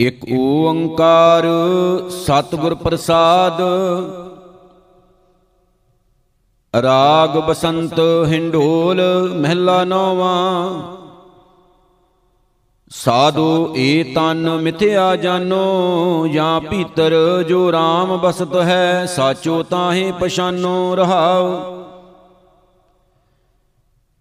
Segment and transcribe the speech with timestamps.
[0.00, 1.44] ਇਕ ਓੰਕਾਰ
[2.10, 3.60] ਸਤਿਗੁਰ ਪ੍ਰਸਾਦ।
[6.82, 9.02] ਰਾਗ ਬਸੰਤ ਹਿੰਡੋਲ
[9.34, 10.82] ਮਹਿਲਾ ਨੌਵਾਂ।
[12.90, 21.83] ਸਾਧੂ ਏ ਤਨ ਮਿਥਿਆ ਜਾਨੋ, ਜਾਂ ਭੀਤਰ ਜੋ RAM ਬਸਤ ਹੈ, ਸਾਚੋ ਤਾਹੇ ਪਛਾਨੋ ਰਹਾਉ।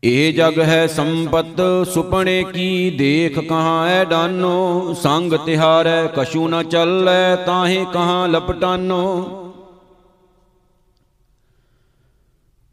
[0.05, 4.93] ਇਹ ਜਗ ਹੈ ਸੰਪਤ ਸੁਪਣੇ ਕੀ ਦੇਖ ਕਹਾਂ ਐ ਡਾਨੋ?
[4.93, 9.27] ਸੰਗ ਤਿਹਾਰੈ, ਕਛੂ ਨ ਚੱਲੈ, ਤਾਹੇ ਕਹਾਂ ਲਪਟਾਨੋ?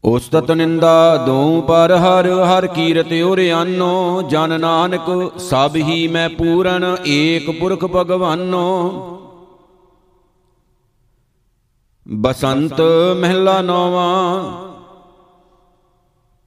[0.04, 7.60] ਉਸਤਤ ਨਿੰਦਾ ਦੋ ਪਰ ਹਰ ਹਰ ਕੀਰਤ ਉਰਿਆਨੋ ਜਨ ਨਾਨਕ, ਸਭ ਹੀ ਮੈਂ ਪੂਰਨ, ਏਕ
[7.60, 8.92] ਪੁਰਖ ਭਗਵਾਨੋ।
[12.08, 12.80] ਬਸੰਤ
[13.16, 14.69] ਮਹਿਲਾ ਨੌਵਾਂ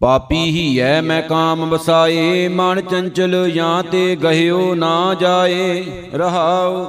[0.04, 6.86] ਪਾਪੀ ਹੀ ਐ, ਮੈਂ ਕਾਮ ਵਸਾਏ, ਮਨ ਚੰਚਲ ਜਾਂ ਤੇ ਗਹਿਓ ਨਾ ਜਾਏ। ਰਹਾਉ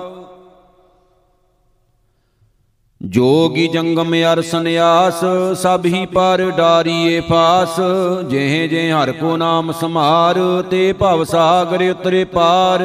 [3.02, 7.80] ਜੋਗੀ ਜੰਗਮ ਅਰ ਸੰਿਆਸ ਸਭ ਹੀ ਪਰ ਡਾਰੀਏ ਫਾਸ।
[8.28, 12.80] ਜਿਹ ਜਿਹ ਹਰ ਕੋ ਨਾਮ ਸਮਾਰ ਤੇ ਭਵ ਸਾਗਰ ਉਤਰੇ ਪਾਰ।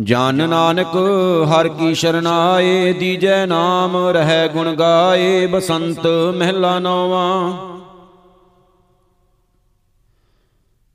[0.00, 0.96] ਜਨ ਨਾਨਕ,
[1.50, 7.52] ਹਰ ਕੀ ਸ਼ਰਨਾਏ, ਦੀਜੈ ਨਾਮ, ਰਹਿ ਗੁਣ ਗਾਏ, ਬਸੰਤ ਮਹਿਲਾ ਨੌਵਾਂ।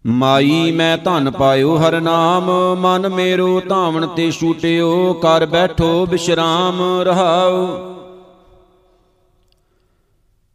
[0.06, 7.97] ਮਾਈ ਮੈਂ ਧਨ ਪਾਇਓ ਹਰ ਨਾਮ, ਮਨ ਮੇਰੋ ਧਾਵਣ ਤੇ ਛੂਟਿਓ ਕਰ ਬੈਠੋ ਬਿਸ਼ਰਾਮ ਰਹਾਉ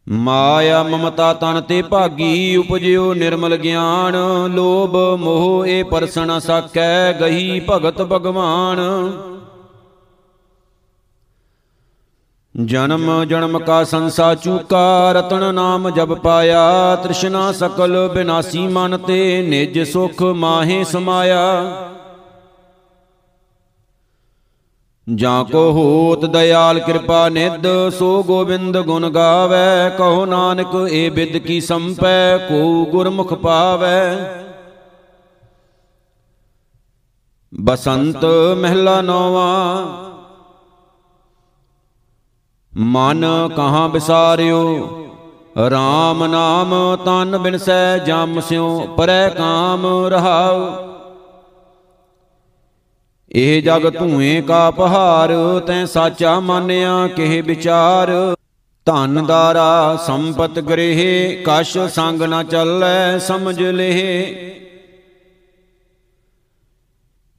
[0.09, 4.15] ਮਾਇਆ ਮਮਤਾ ਤਨ ਤੇ ਭਾਗੀ, ਉਪਜਿਓ ਨਿਰਮਲ ਗਿਆਨ।
[4.47, 8.79] ਲੋਭ ਮੋਹ, ਇਹ ਪਰਸਨ ਸਾਕੈ ਗਈ ਭਗਤ ਭਗਵਾਨ।
[12.65, 19.79] ਜਨਮ ਜਨਮ ਕਾ ਸੰਸਾ ਚੂਕਾ, ਰਤਨ ਨਾਮ ਜਬ ਪਾਇਆ। ਤ੍ਰਿਸ਼ਨਾ ਸਕਲ ਬਿਨਾਸੀ ਮਨ ਤੇ, ਨਿਜ
[19.91, 21.63] ਸੁਖ ਮਾਹੇ ਸਮਾਇਆ।
[25.07, 31.59] ਜਾਂ ਕੋ ਹੋਤ ਦਇਆਲ ਕਿਰਪਾ ਨਿਧ, ਸੋ ਗੋਬਿੰਦ ਗੁਣ ਗਾਵੇ, ਕਹੋ ਨਾਨਕ ਏ ਬਿਦ ਕੀ
[31.61, 33.89] ਸੰਪੈ, ਕੋ ਗੁਰਮੁਖ ਪਾਵੇ।
[37.53, 38.25] ਬਸੰਤ
[38.57, 39.85] ਮਹਿਲਾ ਨੌਵਾਂ,
[42.73, 43.25] ਮਨ
[43.55, 44.63] ਕਹਾਂ ਵਿਸਾਰਿਓ
[45.67, 46.73] RAM ਨਾਮ
[47.05, 50.92] ਤਨ ਬਿਨਸੈ, ਜਮ ਸਿਉ ਪਰੈ ਕਾਮ ਰਹਾਉ।
[53.35, 55.31] ਇਹ ਜਗ ਧੂਏ ਕਾ ਪਹਾਰ,
[55.67, 58.35] ਤੈ ਸਾਚਾ ਮੰਨਿਆ ਕਿਹ ਵਿਚਾਰ।
[58.85, 64.23] ਧਨ ਦਾਰਾ ਸੰਪਤ ਗ੍ਰਹਿ ਕਛ ਸੰਗ ਨ ਚੱਲੈ ਸਮਝ ਲਹਿ।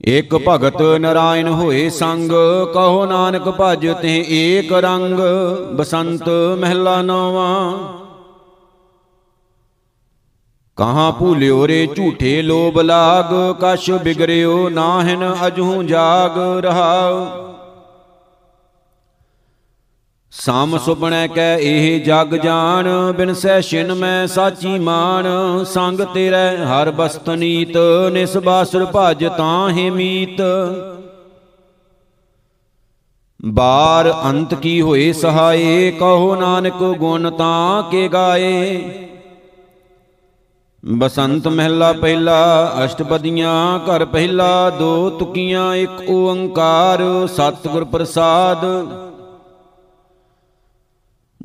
[0.05, 2.33] ਇਕ ਭਗਤ ਨਰਾਇਣ ਹੋਏ ਸੰਗ,
[2.75, 5.21] ਕਹੋ ਨਾਨਕ ਭਜ ਤੇ ਏਕ ਰੰਗ,
[5.77, 6.29] ਬਸੰਤ
[6.59, 8.04] ਮਹਿਲਾ ਨੌਵਾਂ।
[10.79, 17.27] ਕਹਾਂ ਭੂਲਿਓ ਰੇ ਝੂਠੇ ਲੋਭ ਲਾਗ, ਕਛ ਬਿਗਰਿਓ ਨਾਹਿਨ ਅਜਹੂ ਜਾਗ ਰਹਾਉ।
[20.33, 25.27] ਸਮ ਸੁਪਣੈ ਕੈ ਇਹ ਜਗ ਜਾਣ ਬਿਨਸੈ ਛਿਨ ਮੈਂ ਸਾਚੀ ਮਾਨ
[25.65, 27.77] ਸੰਗ ਤੇਰੇ ਹਰ ਬਸਤ ਨੀਤ
[28.13, 30.43] ਨਿਸਬਾਸੁਰ ਭਜ ਤਾਹੇ ਮੀਤ।
[33.41, 38.81] ਬਾਰ ਅੰਤ ਕੀ ਹੋਏ ਸਹਾਏ, ਕਹੋ ਨਾਨਕ ਗੁਣ ਤਾਂ ਕੇ ਗਾਏ।
[40.85, 42.35] ਬਸੰਤ ਮਹਿਲਾ ਪਹਿਲਾ
[42.85, 48.65] ਅਸ਼ਟਪਦੀਆਂ ਘਰ ਪਹਿਲਾ ਦੋ ਤੁਕੀਆਂ ਇੱਕ ਓੰਕਾਰ ਸਤਿਗੁਰ ਪ੍ਰਸਾਦ।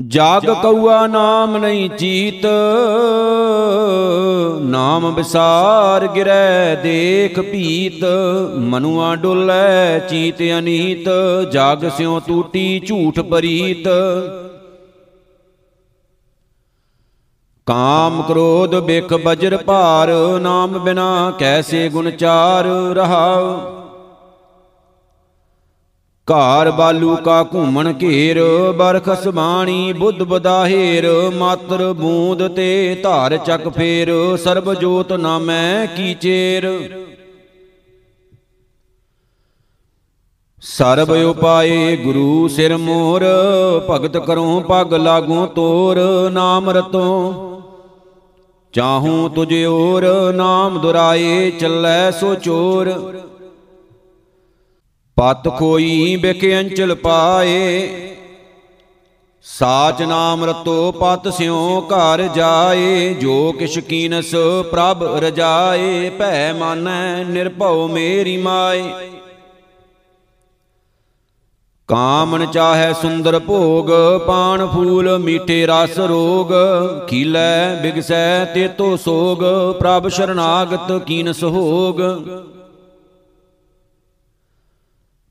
[0.07, 2.45] ਜਾਗ ਕਉਆ ਨਾਮ ਨਹੀਂ ਚੀਤ
[4.61, 8.05] ਨਾਮ ਵਿਸਾਰ ਗਿਰੈ ਦੇਖ ਭੀਤ
[8.59, 11.09] ਮਨੁਆ ਡੁੱਲੈ ਚੀਤ ਅਨੀਤ
[11.51, 13.88] ਜਾਗ ਸਿਉ ਟੂਟੀ ਝੂਠ ਪਰੀਤ
[17.69, 20.09] ਕਾਮ ਕ੍ਰੋਧ ਬਿਖ ਬਜਰ ਭਾਰ,
[20.41, 22.66] ਨਾਮ ਬਿਨਾ ਕੈਸੇ ਗੁਣ ਚਾਰ
[22.96, 23.57] ਰਹਾਉ?
[26.28, 28.40] ਘਾਰ ਬਾਲੂ ਕਾ ਘੂਮਣ ਘੇਰ
[28.78, 36.68] ਬਰਖਸ ਬਾਣੀ ਬੁੱਧ ਬਦਾਹੇਰ ਮਾਤਰ ਬੂੰਦ ਤੇ ਧਾਰ ਚੱਕ ਫੇਰ, ਸਰਬ ਜੋਤ ਨਾਮੈ ਕੀ ਚੇਰ?
[40.64, 43.26] ਸਰਬ ਉਪਾਏ ਗੁਰੂ ਸਿਰ ਮੋਰ,
[43.90, 45.99] ਭਗਤ ਕਰੋ ਪਗ ਲਾਗੂ ਤੋਰ,
[46.32, 47.46] ਨਾਮ ਰਤੋ।
[48.73, 52.89] ਚਾਹੂੰ ਤੁਝ ਔਰ ਨਾਮ ਦੁਰਾਏ ਚੱਲੈ ਸੋ ਚੋਰ।
[55.17, 57.87] ਪਤ ਖੋਈ ਬਿਖ ਅੰਚਲ ਪਾਏ,
[59.45, 64.31] ਸਾਚ ਨਾਮ ਰਤੋ ਪਤ ਸਿਉ ਘਰ ਜਾਏ, ਜੋ ਕਿਛ ਕੀਨਸ
[64.71, 68.83] ਪ੍ਰਭ ਰਜਾਏ, ਭੈ ਮਾਨੈ ਨਿਰਭਉ ਮੇਰੀ ਮਾਏ।
[71.90, 73.88] ਕਾਮਣ ਚਾਹੈ ਸੁੰਦਰ ਭੋਗ
[74.28, 76.52] ਪਾਣ ਫੂਲ ਮੀਠੇ ਰਸ ਰੋਗ।
[77.08, 79.44] ਖੀਲੈ ਬਿਗਸੈ ਤੇਤੋ ਸੋਗ,
[79.80, 82.02] ਪ੍ਰਭ ਸ਼ਰਨਾਗਤ ਕੀਨ ਸਹੋਗ।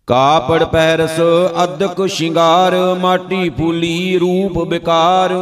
[0.08, 1.20] ਕਾਪੜ ਪਹਿਰਸ,
[1.64, 5.34] ਅਦਕ ਸ਼ਿੰਗਾਰ, ਮਾਟੀ ਫੂਲੀ ਰੂਪ ਬਿਕਾਰ।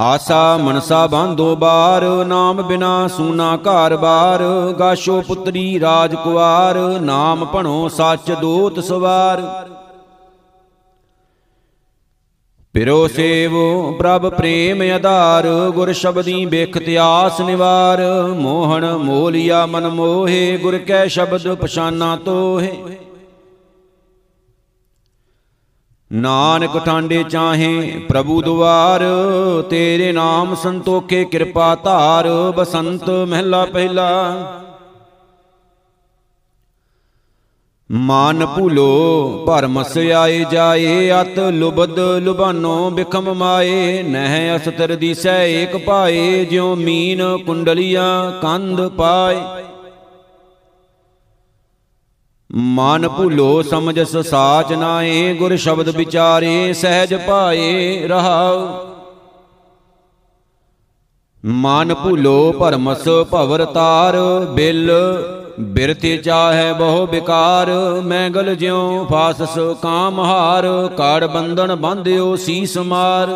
[0.00, 4.42] ਆਸਾ ਮਨਸਾ ਬਾਂਧੋ ਬਾਰ, ਨਾਮ ਬਿਨਾ ਸੂਨਾ ਘਰ ਬਾਰ,
[4.78, 9.42] ਗਾਸ਼ੋ ਪੁੱਤਰੀ ਰਾਜ ਕੁਆਰ, ਨਾਮ ਭਣੋ ਸੱਚ ਦੋਤ ਸਵਾਰ।
[12.74, 18.02] ਪਿਰੋ ਸੇਵੋ ਪ੍ਰਭ ਪ੍ਰੇਮ ਆਧਾਰ, ਗੁਰ ਸ਼ਬਦੀ ਬੇਖ ਤਿਆਸ ਨਿਵਾਰ,
[18.36, 22.72] ਮੋਹਣ ਮੋਲਿਆ ਮਨ ਮੋਹੇ, ਗੁਰ ਕੈ ਸ਼ਬਦ ਪਛਾਨਾ ਤੋਹੇ।
[26.10, 29.02] ਨਾਨਕ ਠਾਂਡੇ ਚਾਹੇ ਪ੍ਰਭੂ ਦੁਆਰ,
[29.70, 34.10] ਤੇਰੇ ਨਾਮ ਸੰਤੋਖੇ ਕਿਰਪਾ ਧਾਰ, ਬਸੰਤ ਮਹਿਲਾ ਪਹਿਲਾ।
[37.90, 46.44] ਮਾਨ ਭੁਲੋ ਭਰਮਸ ਆਏ ਜਾਏ, ਅਤ ਲੁਬਦ ਲੁਬਾਨੋ ਬਿਖਮ ਮਾਏ, ਨਹਿ ਅਸਤਰ ਦੀਸੈ ਏਕ ਪਾਏ
[46.44, 49.36] ਜਿਉ ਮੀਨ ਕੁੰਡਲੀਆਂ ਕੰਧ ਪਾਏ।
[52.56, 58.68] ਮਨ ਭੁਲੋ ਸਮਝਸ ਸਾਚ ਨਾਏ ਗੁਰ ਸ਼ਬਦ ਵਿਚਾਰੇ, ਸਹਿਜ ਪਾਏ ਰਹਾਉ।
[61.44, 64.16] ਮਨ ਭੁਲੋ, ਭਰਮਸ ਭਵਰ ਤਾਰ,
[64.50, 64.92] ਬਿਲ
[65.60, 67.70] ਬਿਰਤੇ ਚਾਹੈ ਬਹੁ ਬਿਕਾਰ,
[68.04, 73.28] ਮੈਂਗਲ ਜਿਉ ਫਾਸਸ ਕਾਮ ਹਾਰ ਕਾੜ ਬੰਧਨ ਬੰਧਿਓ ਸੀਸ ਮਾਰ।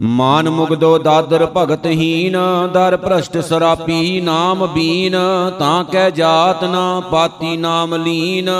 [0.00, 2.36] ਮਾਨ ਮੁਗਦੋ ਦਾਦਰ ਭਗਤਹੀਨ,
[2.72, 5.16] ਦਰ ਭ੍ਰਸ਼ਟ ਸਰਾਪੀ ਨਾਮ ਬੀਨ,
[5.58, 8.50] ਤਾਂ ਕਹਿ ਜਾਤ ਨਾ ਪਾਤੀ ਨਾਮ ਲੀਨ,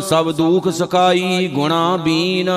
[0.00, 2.50] ਸਭ ਦੁਖ ਸਖਾਈ ਗੁਣਾ ਬੀਨ।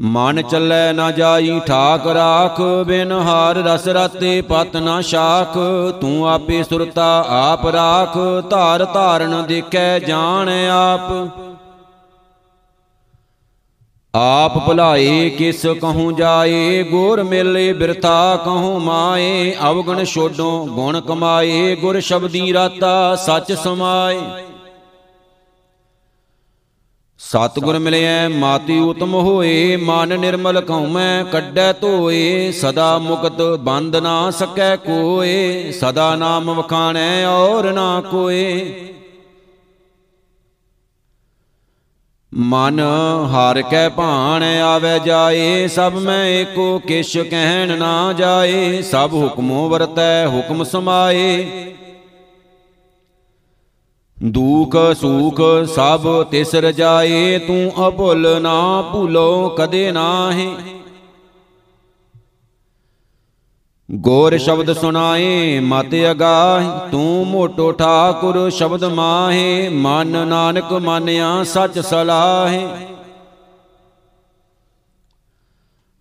[0.00, 5.58] ਮਨ ਚੱਲੈ ਨਾ ਜਾਈ ਠਾਕ ਰਾਖ, ਬਿਨ ਹਾਰ ਰਸ ਰਾਤੇ ਪਤ ਨਾ ਸ਼ਾਖ,
[6.00, 8.18] ਤੂੰ ਆਪੇ ਸੁਰਤਾ ਆਪ ਰਾਖ,
[8.50, 11.12] ਧਾਰ ਧਾਰਨ ਦੇਖੈ ਜਾਣ ਆਪ।
[14.16, 22.00] ਆਪ ਭੁਲਾਏ ਕਿਸ ਕਹੂੰ ਜਾਏ, ਗੋਰ ਮੇਲੇ ਬਿਰਥਾ ਕਹੂੰ ਮਾਏ, ਅਵਗਣ ਛੋਡੋਂ ਗੁਣ ਕਮਾਏ, ਗੁਰ
[22.00, 24.20] ਸ਼ਬਦੀ ਰਾਤਾ ਸੱਚ ਸਮਾਏ।
[27.18, 34.76] ਸਤਿਗੁਰ ਮਿਲਿਐ, ਮਾਤੀ ਉਤਮ ਹੋਏ, ਮਨ ਨਿਰਮਲ ਕਉਮੈ ਕੱਢੈ ਧੋਏ, ਸਦਾ ਮੁਕਤ ਬੰਦ ਨਾ ਸਕੈ
[34.76, 38.93] ਕੋਏ, ਸਦਾ ਨਾਮ ਵਖਾਣੈ ਔਰ ਨਾ ਕੋਏ।
[42.34, 42.80] ਮਨ
[43.32, 50.26] ਹਰ ਕੈ ਭਾਣ ਆਵੇ ਜਾਏ, ਸਭ ਮੈਂ ਏਕੋ ਕਿਛ ਕਹਿਣ ਨਾ ਜਾਏ, ਸਭ ਹੁਕਮੋ ਵਰਤੈ,
[50.26, 51.44] ਹੁਕਮ ਸਮਾਏ।
[54.18, 55.40] ਦੂਖ ਸੂਖ
[55.74, 60.48] ਸਭ ਤਿਸ ਰਜਾਏ ਤੂੰ ਅਭੁੱਲ ਨਾ ਭੁਲੋ ਕਦੇ ਨਾਹੀ।
[63.88, 72.66] ਗੋਰ ਸ਼ਬਦ ਸੁਨਾਏ ਮਤ ਅਗਾਹ, ਤੂੰ ਮੋਟੋ ਠਾਕੁਰ ਸ਼ਬਦ ਮਾਹੇ, ਮਨ ਨਾਨਕ ਮਾਨਿਆ ਸੱਚ ਸਲਾਹੇ।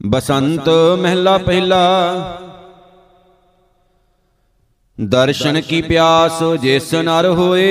[0.02, 0.70] ਬਸੰਤ
[1.00, 2.40] ਮਹਿਲਾ ਪਹਿਲਾ,
[4.98, 7.68] ਦਰਸ਼ਨ ਕੀ ਪਿਆਸ ਜਿਸ ਨਰ ਹੋਏ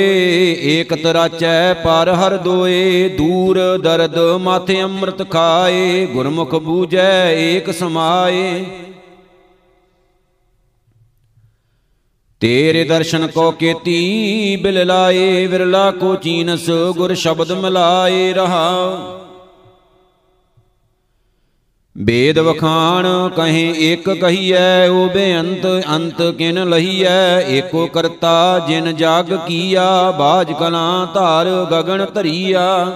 [0.70, 8.64] ਏਕ ਤਰਾਚੈ ਪਰ ਹਰ ਦੋਏ, ਦੂਰ ਦਰਦ ਮਾਥੇ ਅੰਮ੍ਰਿਤ ਖਾਏ, ਗੁਰਮੁਖ ਬੂਝੈ ਏਕ ਸਮਾਏ।
[12.42, 18.70] ਤੇਰੇ ਦਰਸ਼ਨ ਕੋ ਕੀਤੀ ਬਿਲ ਲਾਏ ਵਿਰਲਾ ਕੋ ਚੀਨਸ, ਗੁਰ ਸ਼ਬਦ ਮਿਲਾਏ ਰਹਾ।
[21.98, 30.10] ਬੇਦ ਵਖਾਣ ਕਹੇ, ਇੱਕ ਕਹੀਐ ਓ ਬੇਅੰਤ ਅੰਤ ਕਿਨ ਲਹੀਐ। ਏਕੋ ਕਰਤਾ ਜਿਨ ਜਗ ਕੀਆ,
[30.10, 32.86] ਬਾਜ ਕਲਾਂ ਧਾਰ ਗਗਨ ਧਰੀਆ।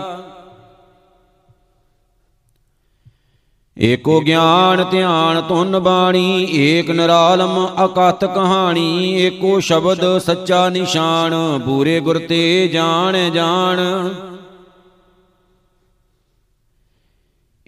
[3.78, 12.18] ਏਕੋ ਗਿਆਨ ਧਿਆਨ ਤੁਨ ਬਾਣੀ, ਏਕ ਨਰਾਲਮ ਅਕਥ ਕਹਾਣੀ, ਏਕੋ ਸ਼ਬਦ ਸੱਚਾ ਨਿਸ਼ਾਨ, ਬੂਰੇ ਗੁਰ
[12.18, 13.80] ਤੇ ਜਾਣ ਜਾਣ।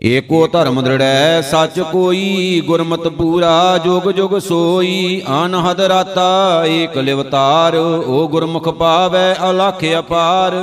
[0.02, 8.28] ਏਕੋ ਧਰਮ ਦ੍ਰਿੜੈ, ਸੱਚ ਕੋਈ, ਗੁਰਮਤ ਪੂਰਾ, ਜੁਗ ਜੁਗ ਸੋਈ, ਅਨਹਦ ਰਾਤਾ, ਏਕ ਲਿਵਤਾਰ, ਓ
[8.28, 10.54] ਗੁਰਮੁਖ ਪਾਵੈ, ਅਲਖ ਅਪਾਰ।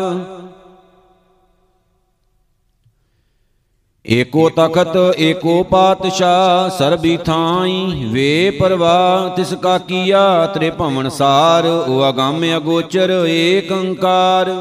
[4.05, 12.09] ਏਕੋ ਤਖਤ ਏਕੋ ਪਾਤਸ਼ਾਹ, ਸਰਬੀ ਥਾਈ, ਵੇ ਪਰਵਾ ਤਿਸ ਕਾ ਕੀਆ ਤ੍ਰੇ ਭਵਨ ਸਾਰ ਓ
[12.09, 14.53] ਅਗੰਮ ਅਗੋਚਰ, ਏਕ ਓੰਕਾਰ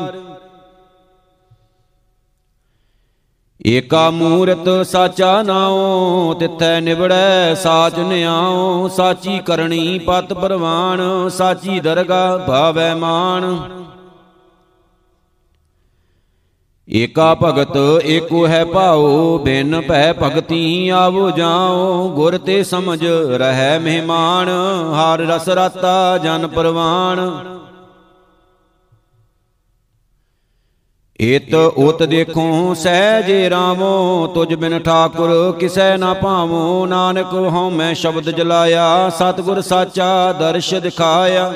[3.67, 12.95] ਏਕਾ ਮੂਰਤ ਸਾਚਾ ਨਾਉ, ਤਿਥੈ ਨਿਵੜੈ ਸਾਚ ਨਿਆਉ, ਸਾਚੀ ਕਰਨੀ ਪਤ ਪਰਵਾਨ ਸਾਚੀ ਦਰਗਾ ਭਾਵੈ
[12.95, 13.57] ਮਾਨ
[16.89, 23.05] ਏਕਾ ਭਗਤ ਏਕੋ ਹੈ ਭਾਉ, ਬਿਨ ਭੈ ਭਗਤੀ ਆਵੋ ਜਾਉ। ਗੁਰ ਤੇ ਸਮਝ
[23.37, 24.49] ਰਹਿ ਮਹਿਮਾਨ,
[24.95, 27.21] ਹਰ ਰਸ ਰਾਤਾ ਜਨ ਪਰਵਾਨ।
[31.21, 38.31] ਇਤ ਉਤ ਦੇਖੋ, ਸਹਿਜੇ ਰਾਮੋ ਤੁਝ ਬਿਨ ਠਾਕੁਰ ਕਿਸੈ ਨਾ ਭਾਵੋ। ਨਾਨਕ ਹਉ ਮੈਂ ਸ਼ਬਦ
[38.31, 41.53] ਜਲਾਇਆ, ਸਤਿਗੁਰ ਸਾਚਾ ਦਰਸ਼ ਦਿਖਾਇਆ।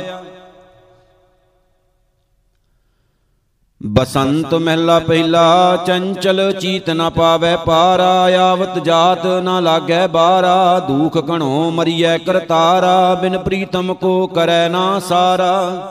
[3.83, 11.71] ਬਸੰਤ ਮਹਿਲਾ ਪਹਿਲਾ, ਚੰਚਲ ਚੀਤ ਨ ਪਾਵੈ ਪਾਰਾ, ਆਵਤ ਜਾਤ ਨ ਲਾਗੈ ਬਾਰਾ, ਦੂਖ ਘਣੋ
[11.71, 15.89] ਮਰੀਐ ਕਰਤਾਰਾ, ਬਿਨ ਪ੍ਰੀਤਮ ਕੋ ਕਰੈ ਨਾ ਸਾਰਾ।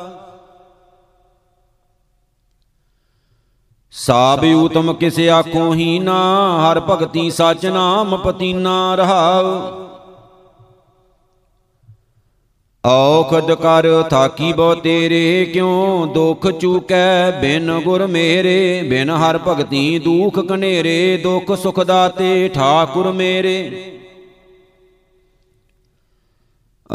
[3.91, 6.21] ਸਾਬਿ ਉਤਮ ਕਿਸ ਆਖੋ ਹੀ ਨਾ,
[6.61, 9.86] ਹਰ ਭਗਤੀ ਸਚ ਨਾਮ ਪਤੀਨਾ ਰਹਾਉ।
[12.87, 17.31] ਔਖਦ ਕਰ ਥਾਕੀ ਬੋ ਤੇਰੇ, ਕਿਉ ਦੁਖ ਚੂਕੈ?
[17.31, 23.83] ਬਿਨ ਗੁਰ ਮੇਰੇ, ਬਿਨ ਹਰ ਭਗਤੀ ਦੁਖ ਕਨੇਰੇ, ਦੁਖ ਸੁਖ ਦਾਤੇ ਠਾਕੁਰ ਮੇਰੇ।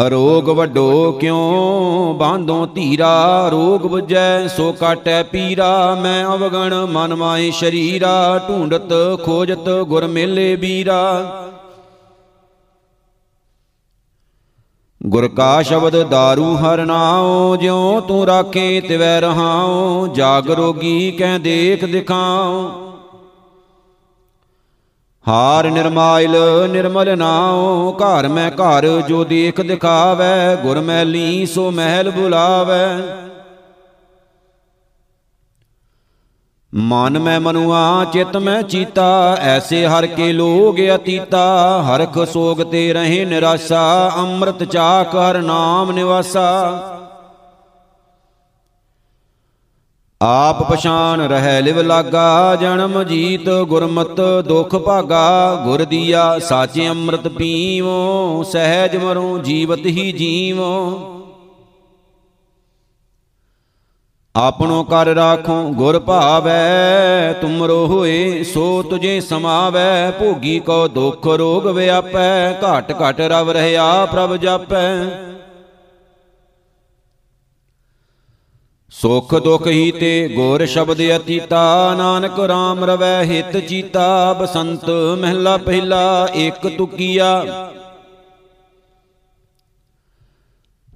[0.07, 3.49] ਅਰੋਗ ਵੱਡੋ ਕਿਉ ਬਾਂਧੋ ਧੀਰਾ?
[3.49, 8.93] ਰੋਗ 부ਜੈ ਸੋ ਕਾਟੈ ਪੀਰਾ। ਮੈਂ ਅਵਗਣ ਮਨ ਮਾਏ ਸ਼ਰੀਰਾ, ਢੂੰਡਤ
[9.25, 11.03] ਖੋਜਤ ਗੁਰ ਮੇਲੇ ਬੀਰਾ
[15.07, 21.85] ਗੁਰ ਕਾ ਸ਼ਬਦ दारू ਹਰ ਨਾਉ, ਜਿਉ ਤੂੰ ਰਾਖੇ ਤਿਵੈ ਰਹਾਉ, ਜਾਗ ਰੋਗੀ ਕਹਿ ਦੇਖ
[21.85, 22.71] ਦਿਖਾਉ।
[25.29, 26.37] ਹਾਰ ਨਿਰਮਾਇਲ
[26.71, 32.99] ਨਿਰਮਲ ਨਾਉ, ਘਰ ਮੈਂ ਘਰ ਜੋ ਦੇਖ ਦਿਖਾਵੈ, ਗੁਰ ਮੈਲੀ ਸੋ ਮਹਿਲ ਬੁਲਾਵੈ।
[36.75, 43.25] ਮਨ ਮੈਂ ਮਨੁਆ, ਚਿਤ ਮੈਂ ਚੀਤਾ, ਐਸੇ ਹਰ ਕੇ ਲੋਗ ਅਤੀਤਾ। ਹਰਖ ਸੋਗ ਤੇ ਰਹੇ
[43.25, 46.89] ਨਿਰਾਸਾ, ਅੰਮ੍ਰਿਤ ਚਾਕ ਹਰ ਨਾਮ ਨਿਵਾਸਾ।
[50.23, 58.43] ਆਪ ਪਛਾਨ ਰਹਿ ਲਿਵ ਲਾਗਾ, ਜਨਮ ਜੀਤ ਗੁਰਮਤ ਦੁਖ ਭਾਗਾ। ਗੁਰ ਦੀਆ, ਸਾਚੇ ਅੰਮ੍ਰਿਤ ਪੀਵੋ,
[58.43, 61.01] ਸਹਿਜ ਮਰੋ ਜੀਵਤ ਹੀ ਜੀਵੋ।
[64.35, 72.53] ਆਪਣੋ ਕਰ ਰਾਖੋ ਗੁਰ ਭਾਵੈ ਤੁਮਰੋ ਹੋਏ ਸੋ ਤੁਝੇ ਸਮਾਵੈ, ਭੋਗੀ ਕੋ ਦੁਖ ਰੋਗ ਵਿਆਪੈ,
[72.53, 74.87] ਘਟ ਘਟ ਰਵ ਰਹਿਆ ਪ੍ਰਭ ਜਾਪੈ।
[78.93, 86.29] ਸੁਖ ਦੁਖ ਹੀ ਤੇ ਗੁਰ ਸ਼ਬਦ ਅਤੀਤਾ, ਨਾਨਕ RAM ਰਵੈ ਹਿਤ ਚੀਤਾ, ਬਸੰਤ ਮਹਿਲਾ ਪਹਿਲਾ
[86.35, 87.45] ਇੱਕ ਤੁਕੀਆ।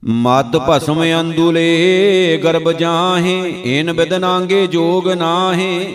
[0.09, 5.95] ਮਦ ਭਸਮ ਅੰਦੁਲੇ ਗਰਬ ਜਾਹੇ ਇਨ ਬਿਦਨਾਂਗੇ ਜੋਗ ਨਾਹੇ।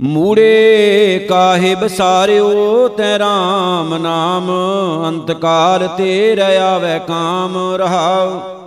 [0.00, 4.50] ਮੂੜੇ ਕਾਹੇ ਬਸਾਰਿਓ ਤੈ RAM ਨਾਮ
[5.08, 8.61] ਅੰਤਕਾਲ ਤੇ ਰਿਆਵੈ ਕਾਮ ਰਹਾਉ।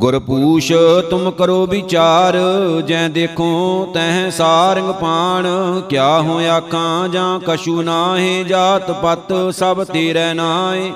[0.00, 0.72] ਗੁਰਪੂਸ਼
[1.10, 2.36] ਤੁਮ ਕਰੋ ਵਿਚਾਰ,
[2.88, 5.46] ਜੈ ਦੇਖੋ ਤਹਿ ਸਾਰੰਗ ਪਾਣ।
[5.88, 10.92] ਕਿਆ ਹੋ ਆਖਾਂ ਜਾਂ ਕਛੂ ਨਾਹੇ, ਜਾਤ ਪਤ ਸਭ ਤੇਰੇ ਨਾਏ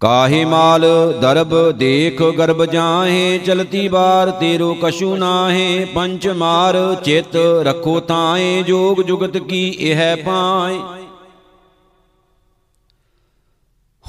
[0.00, 0.84] ਕਾਹੇ ਮਾਲ
[1.20, 9.02] ਦਰਬ ਦੇਖ ਗਰਬ ਜਾਹੇ, ਚਲਤੀ ਬਾਰ ਤੇਰੋ ਕਛੂ ਨਾਹੇ। ਪੰਚ ਮਾਰ ਚਿਤ ਰਖੋ ਤਾਏ ਜੋਗ
[9.02, 10.78] ਜੁਗਤ ਕੀ ਇਹ ਪਾਏ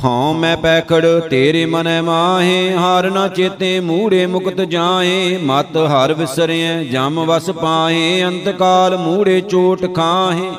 [0.03, 6.83] ਹਉ ਮੈਂ ਪੈਕੜ ਤੇਰੇ ਮਨੈ ਮਾਹੇ, ਹਾਰ ਨਾ ਚੇਤੇ ਮੂੜੇ ਮੁਕਤ ਜਾਏ ਮਤ ਹਰ ਵਿਸਰਿਐ,
[6.83, 10.51] ਜਮ ਵਸ ਪਾਏ ਅੰਤਕਾਲ ਮੂੜੇ ਚੋਟ ਖਾਹੇ।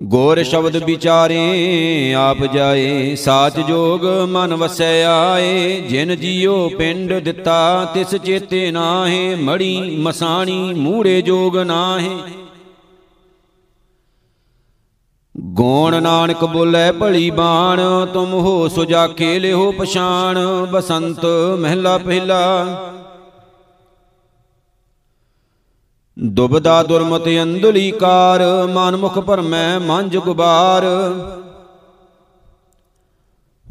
[0.00, 8.14] ਗੋਰ ਸ਼ਬਦ ਵਿਚਾਰੇ, ਆਪ ਜਾਏ, ਸਾਚ ਜੋਗ ਮਨ ਵਸੈ ਆਏ। ਜਿਨ ਜੀਉ ਪਿੰਡ ਦਿੱਤਾ, ਤਿਸ
[8.14, 12.16] ਚੇਤੇ ਨਾਹੇ, ਮੜੀ ਮਸਾਣੀ ਮੂੜੇ ਜੋਗ ਨਾਹੇ।
[15.48, 21.24] ਗੋਣ ਨਾਨਕ ਬੋਲੇ ਭਲੀ ਬਾਣ, ਤੁਮ ਹੋ ਸੁਜਾਖੇ ਲਿਓ ਪਛਾਣ, ਬਸੰਤ
[21.58, 22.66] ਮਹਿਲਾ ਪਹਿਲਾ।
[26.18, 28.42] ਦੁਬਦਾ ਦੁਰਮਤ ਅੰਦੁਲੀ ਕਾਰ
[28.74, 30.84] ਮਨ ਮੁਖ ਭਰਮੈ ਮੰਜ ਗੁਬਾਰ।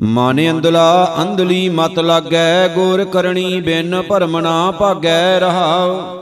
[0.02, 6.18] ਮਨ ਅੰਦਲਾ ਅੰਦਲੀ ਮਤ ਲਾਗੈ, ਗੋਰ ਕਰਣੀ ਬਿਨ ਭਰਮ ਨਾ ਭਾਗੈ ਰਹਾਉ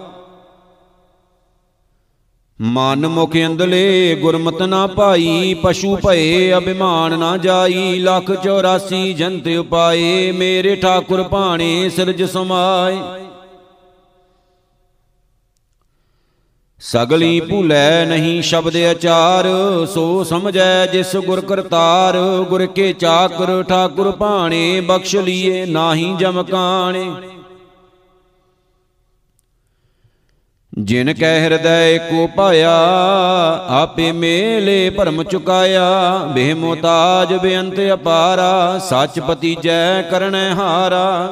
[2.62, 10.31] ਮਨ ਮੁਖ ਅੰਦਲੇ ਗੁਰਮਤ ਨਾ ਭਾਈ, ਪਸ਼ੂ ਭਏ, ਅਭਿਮਾਨ ਨਾ ਜਾਈ, ਲੱਖ 84 ਜੰਤ ਉਪਾਏ,
[10.31, 12.97] ਮੇਰੇ ਠਾਕੁਰ ਭਾਣੇ ਸਿਰਜ ਸਮਾਏ।
[16.79, 19.45] ਸਗਲੀ ਭੁਲੇ ਨਹੀਂ ਸ਼ਬਦ ਅਚਾਰ,
[19.93, 22.17] ਸੋ ਸਮਝੈ ਜਿਸ ਗੁਰ ਕਰਤਾਰ,
[22.50, 27.12] ਗੁਰ ਕੇ ਚਾਕਰ ਠਾਕੁਰ ਭਾਣੇ, ਬਖਸ਼ ਲੀਏ ਨਾਹੀ ਜਮਕਾਣੇ
[30.77, 32.72] ਜਿਨ ਕੈ ਹਿਰਦੈ ਕੋ ਪਾਇਆ,
[33.70, 41.29] ਆਪੇ ਮੇਲੇ ਭਰਮ ਚੁਕਾਇਆ। ਬੇਮੋਤਾਜ ਬੇਅੰਤ ਅਪਾਰਾ, ਸੱਚ ਪਤੀਜੈ ਕਰਣੈ ਹਾਰਾ।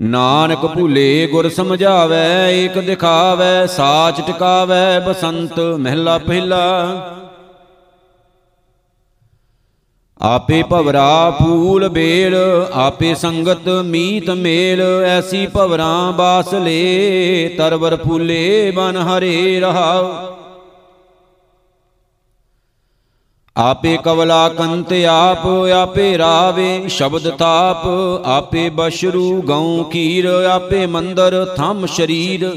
[0.00, 6.94] ਨਾਨਕ ਭੂਲੇ ਗੁਰ ਸਮਝਾਵੇ, ਏਕ ਦਿਖਾਵੇ, ਸਾਚ ਟਿਕਾਵੇ ਬਸੰਤ ਮਹਿਲਾ ਪਹਿਲਾ।
[10.20, 12.34] ਆਪੇ ਭਵਰਾ ਫੂਲ ਬੇਲ
[12.72, 20.12] ਆਪੇ ਸੰਗਤ ਮੀਤ ਮੇਲ ਐਸੀ ਭਵਰਾਂ ਬਾਸ ਲੇ ਤਰਵਰ ਫੂਲੇ ਬਨ ਹਰੇ ਰਹਾਉ।
[23.56, 27.86] ਆਪੇ ਕਵਲਾ ਕੰਤ ਆਪ ਆਪੇ ਰਾਵੇ ਸ਼ਬਦ ਤਾਪ
[28.26, 32.50] ਆਪੇ ਬਸ਼ਰੂ ਗਉ ਕੀਰ ਆਪੇ ਮੰਦਰ ਥੰਮ ਸ਼ਰੀਰ।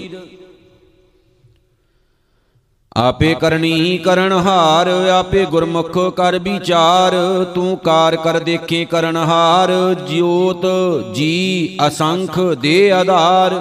[2.97, 7.13] ਆਪੇ ਕਰਨੀ ਕਰਨ ਹਾਰ, ਆਪੇ ਗੁਰਮੁਖ ਕਰ ਵਿਚਾਰ,
[7.55, 9.71] ਤੂੰ ਕਾਰ ਕਰ ਦੇਖੇ ਕਰਨ ਹਾਰ,
[10.07, 10.65] ਜਿਉਤ
[11.13, 13.55] ਜੀ ਅਸੰਖ ਦੇ ਆਧਾਰ।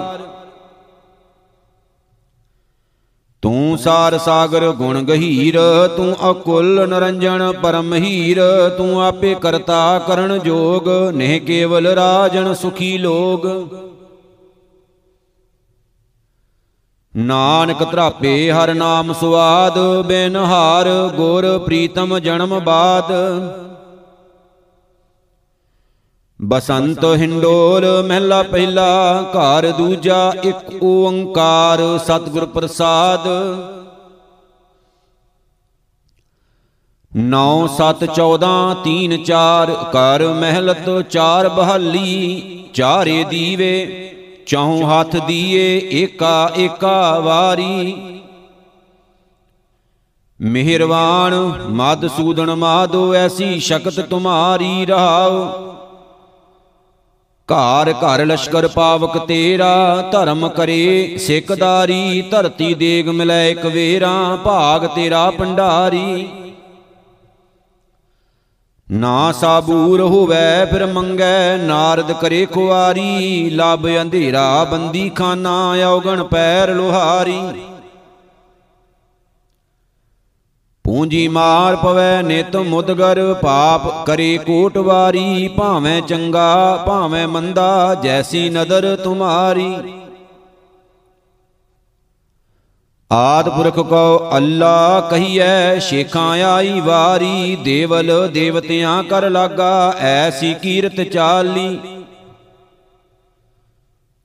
[3.43, 5.57] ਤੂੰ ਸਾਰ ਸਾਗਰ ਗੁਣ ਗਹੀਰ,
[5.97, 8.41] ਤੂੰ ਅਕੁਲ ਨਰੰਜਨ ਪਰਮ ਹੀਰ,
[8.77, 13.47] ਤੂੰ ਆਪੇ ਕਰਤਾ ਕਰਨ ਜੋਗ, ਨਹਿ ਕੇਵਲ ਰਾਜਨ ਸੁਖੀ ਲੋਗ।
[17.15, 23.11] ਨਾਨਕ ਧਰਾਪੇ ਹਰ ਨਾਮ ਸੁਆਦ, ਬਿਨ ਹਾਰ ਗੁਰ ਪ੍ਰੀਤਮ ਜਨਮ ਬਾਦ।
[26.39, 33.27] ਬਸੰਤ ਹਿੰਡੋਲ ਮਹਿਲਾ ਪਹਿਲਾ, ਘਰ ਦੂਜਾ ਇੱਕ ਓੰਕਾਰ ਸਤਿਗੁਰ ਪ੍ਰਸਾਦ।
[37.11, 42.41] 9 7 14 3 4 ਕਰ ਮਹਿਲਤ ਚਾਰ ਬਹਾਲੀ,
[42.73, 44.13] ਚਾਰੇ ਦੀਵੇ।
[44.47, 47.95] ਚੌ ਹੱਥ ਦੀਏ ਏਕਾ ਏਕਾ ਵਾਰੀ।
[50.39, 51.33] ਮਿਹਰਵਾਨ
[51.71, 55.45] ਮਦ ਸੂਦਨ ਮਾਦੋ ਐਸੀ ਸ਼ਕਤ ਤੁਮਾਰੀ ਰਹਾਓ
[57.49, 66.27] ਘਰ ਘਰ ਲਸ਼ਕਰ ਪਾਵਕ ਤੇਰਾ ਧਰਮ ਕਰੇ ਸਿੱਖਦਾਰੀ ਧਰਤੀ ਦੇਗ ਮਿਲੈ ਕਵੇਰਾ ਭਾਗ ਤੇਰਾ ਭੰਡਾਰੀ।
[68.91, 77.41] ਨਾ ਸਾਬੂਰ ਹੋਵੇ ਫਿਰ ਮੰਗੈ, ਨਾਰਦ ਕਰੇ ਖੁਆਰੀ ਲਬ ਅੰਧੇਰਾ ਬੰਦੀ ਖਾਨਾ, ਔਗਣ ਪੈਰ ਲੋਹਾਰੀ।
[80.83, 89.75] ਪੂੰਜੀ ਮਾਰ ਪਵੈ ਨਿਤ ਮੁਦਗਰ, ਪਾਪ ਕਰੇ ਕੋਟਵਾਰੀ, ਭਾਵੇਂ ਚੰਗਾ, ਭਾਵੇਂ ਮੰਦਾ, ਜੈਸੀ ਨਦਰ ਤੁਮਾਰੀ।
[93.11, 101.79] ਆਦ ਪੁਰਖ ਕੋ ਅੱਲਾ ਕਹੀਐ, ਸ਼ੇਖਾਂ ਆਈ ਵਾਰੀ, ਦੇਵਲ ਦੇਵਤਿਆਂ ਕਰ ਲਾਗਾ, ਐਸੀ ਕੀਰਤ ਚਾਲੀ।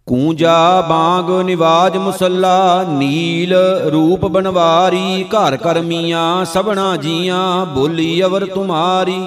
[0.07, 3.55] ਕੂੰਜਾ ਬਾਗ ਨਿਵਾਜ ਮੁਸੱਲਾ, ਨੀਲ
[3.93, 9.27] ਰੂਪ ਬਨਵਾਰੀ ਘਰ ਕਰਮੀਆਂ ਸਭਨਾ ਜੀਆਂ, ਬੋਲੀ ਅਵਰ ਤੁਮਾਰੀ।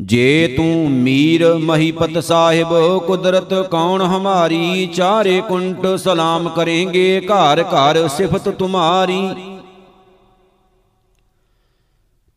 [0.00, 4.86] ਜੇ ਤੂੰ ਮੀਰ ਮਹੀਪਤ ਸਾਹਿਬ, ਕੁਦਰਤ ਕੌਣ ਹਮਾਰੀ?
[4.86, 9.28] ਚਾਰੇ ਕੁੰਟ ਸਲਾਮ ਕरेंगे ਘਰ ਘਰ ਸਿਫਤ ਤੁਮਾਰੀ।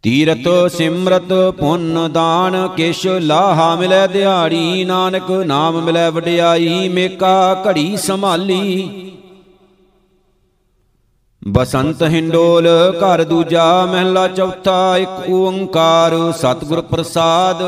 [0.02, 8.89] ਤੀਰਤ ਸਿਮਰਤ ਪੁੰਨ ਦਾਨ, ਕਿਛ ਲਾਹਾ ਮਿਲੈ ਦਿਹਾੜੀ। ਨਾਨਕ ਨਾਮ ਮਿਲੈ ਵਡਿਆਈ, ਮੇਕਾ ਘੜੀ ਸੰਭਾਲੀ।
[11.47, 17.63] ਬਸੰਤ ਹਿੰਡੋਲ ਘਰ ਦੂਜਾ ਮਹਿਲਾ ਚੌਥਾ ਇੱਕ ਓੰਕਾਰ ਸਤਿਗੁਰ ਪ੍ਰਸਾਦ।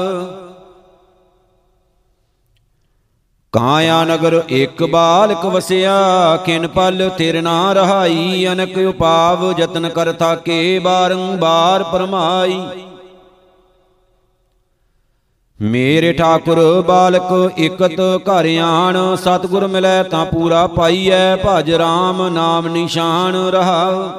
[3.54, 5.96] ਕਾਇਆ ਨਗਰ ਇੱਕ ਬਾਲਕ ਵਸਿਆ
[6.46, 12.62] ਕਿਨ ਪਲ ਤੇਰੇ ਨਾ ਰਹਾਈ, ਅਨਕ ਉਪਾਵ ਯਤਨ ਕਰ ਥਾਕੇ ਬਾਰੰਬਾਰ ਪਰਮਾਈ।
[15.62, 23.36] ਮੇਰੇ ਠਾਕੁਰ ਬਾਲਕ ਇਕਤ ਘਰ ਆਣ, ਸਤਿਗੁਰ ਮਿਲੈ ਤਾਂ ਪੂਰਾ ਪਾਈਐ, ਭਜ RAM ਨਾਮ ਨਿਸ਼ਾਨ
[23.36, 24.14] ਰਹਾ।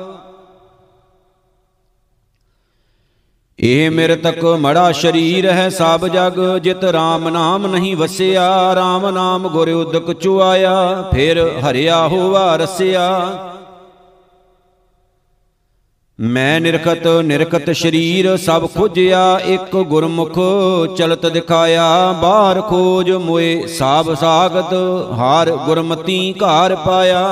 [3.58, 9.48] ਇਹ ਮੇਰੇ ਤੱਕ ਮੜਾ ਸ਼ਰੀਰ ਹੈ ਸਭ ਜਗ, ਜਿਤ RAM ਨਾਮ ਨਹੀਂ ਵਸਿਆ RAM ਨਾਮ
[9.48, 13.28] ਗੁਰ ਉਦਕ ਚੁਆਇਆ, ਫਿਰ ਹਰਿਆ ਹੋਵਾ ਰਸਿਆ।
[16.18, 20.38] ਮੈਂ ਨਿਰਖਤ ਨਿਰਖਤ ਸ਼ਰੀਰ ਸਭ ਖੁਜਿਆ, ਇੱਕ ਗੁਰਮੁਖ
[20.96, 24.72] ਚਲਤ ਦਿਖਾਇਆ, ਬਾਹਰ ਖੋਜ ਮੋਏ, ਸਾਬ ਸਾਗਤ
[25.18, 27.22] ਹਾਰ ਗੁਰਮਤੀ ਘਾਰ ਪਾਇਆ।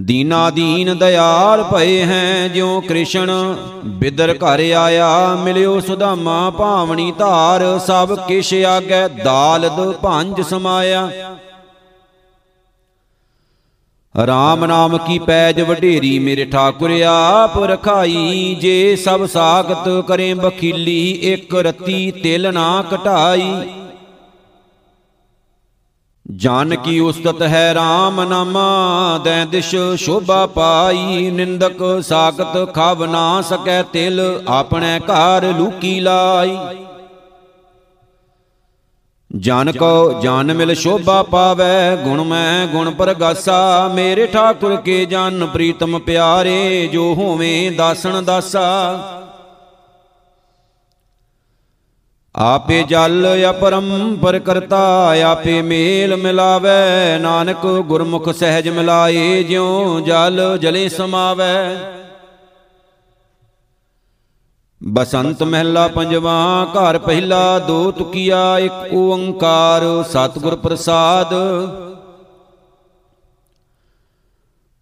[0.00, 3.30] ਦੀਨਾ ਦੀਨ ਦਿਆਲ ਭਏ ਹੈ, ਜਿਉ ਕ੍ਰਿਸ਼ਨ
[3.86, 11.10] ਬਿਦਰ ਘਰ ਆਇਆ, ਮਿਲਿਓ ਸੁਧਾਮਾ ਭਾਵਣੀ ਧਾਰ, ਸਭ ਕਿਛ ਆਗੈ, ਦਾਲਦ ਭੰਜ ਸਮਾਇਆ।
[14.14, 21.54] ਰਾਮ ਨਾਮ ਕੀ ਪੈਜ ਵਡੇਰੀ ਮੇਰੇ ਠਾਕੁਰ ਆਪ ਰਖਾਈ, ਜੇ ਸਭ ਸਾਖਤ ਕਰੇ ਬਖੀਲੀ, ਇੱਕ
[21.54, 23.52] ਰਤੀ ਤਿਲ ਨਾ ਘਟਾਈ
[26.26, 33.82] ਜਨ ਕੀ ਉਸਤਤ ਹੈ RAM ਨਾਮਾ, ਦੈ ਦਿਸ਼ ਸ਼ੋਭਾ ਪਾਈ। ਨਿੰਦਕ ਸਾਖਤ ਖਵ ਨਾ ਸਕੈ
[33.82, 36.56] ਤਿਲ, ਆਪਣੇ ਘਰ ਲੂਕੀ ਲਾਈ।
[39.36, 45.98] ਜਨ ਕੋ ਜਨ ਮਿਲ ਸ਼ੋਭਾ ਪਾਵੈ ਗੁਣ ਮੈਂ ਗੁਣ ਪ੍ਰਗਾਸਾ। ਮੇਰੇ ਠਾਕੁਰ ਕੇ ਜਨ ਪ੍ਰੀਤਮ
[45.98, 48.66] ਪਿਆਰੇ ਜੋ ਹੋਵੇਂ ਦਾਸਣ ਦਾਸਾ।
[52.34, 61.76] ਆਪੇ ਜਲ ਅਪਰੰਪਰ ਕਰਤਾ ਆਪੇ ਮੇਲ ਮਿਲਾਵੇ। ਨਾਨਕ ਗੁਰਮੁਖ ਸਹਿਜ ਮਿਲਾਏ ਜਿਉ ਜਲ ਜਲੇ ਸਮਾਵੇ।
[64.82, 71.34] ਬਸੰਤ ਮਹਿਲਾ ਪੰਜਵਾ, ਘਰ ਪਹਿਲਾ ਦੋ ਤੁਕੀਆ ਇੱਕ ਓੰਕਾਰ ਸਤਿਗੁਰ ਪ੍ਰਸਾਦ।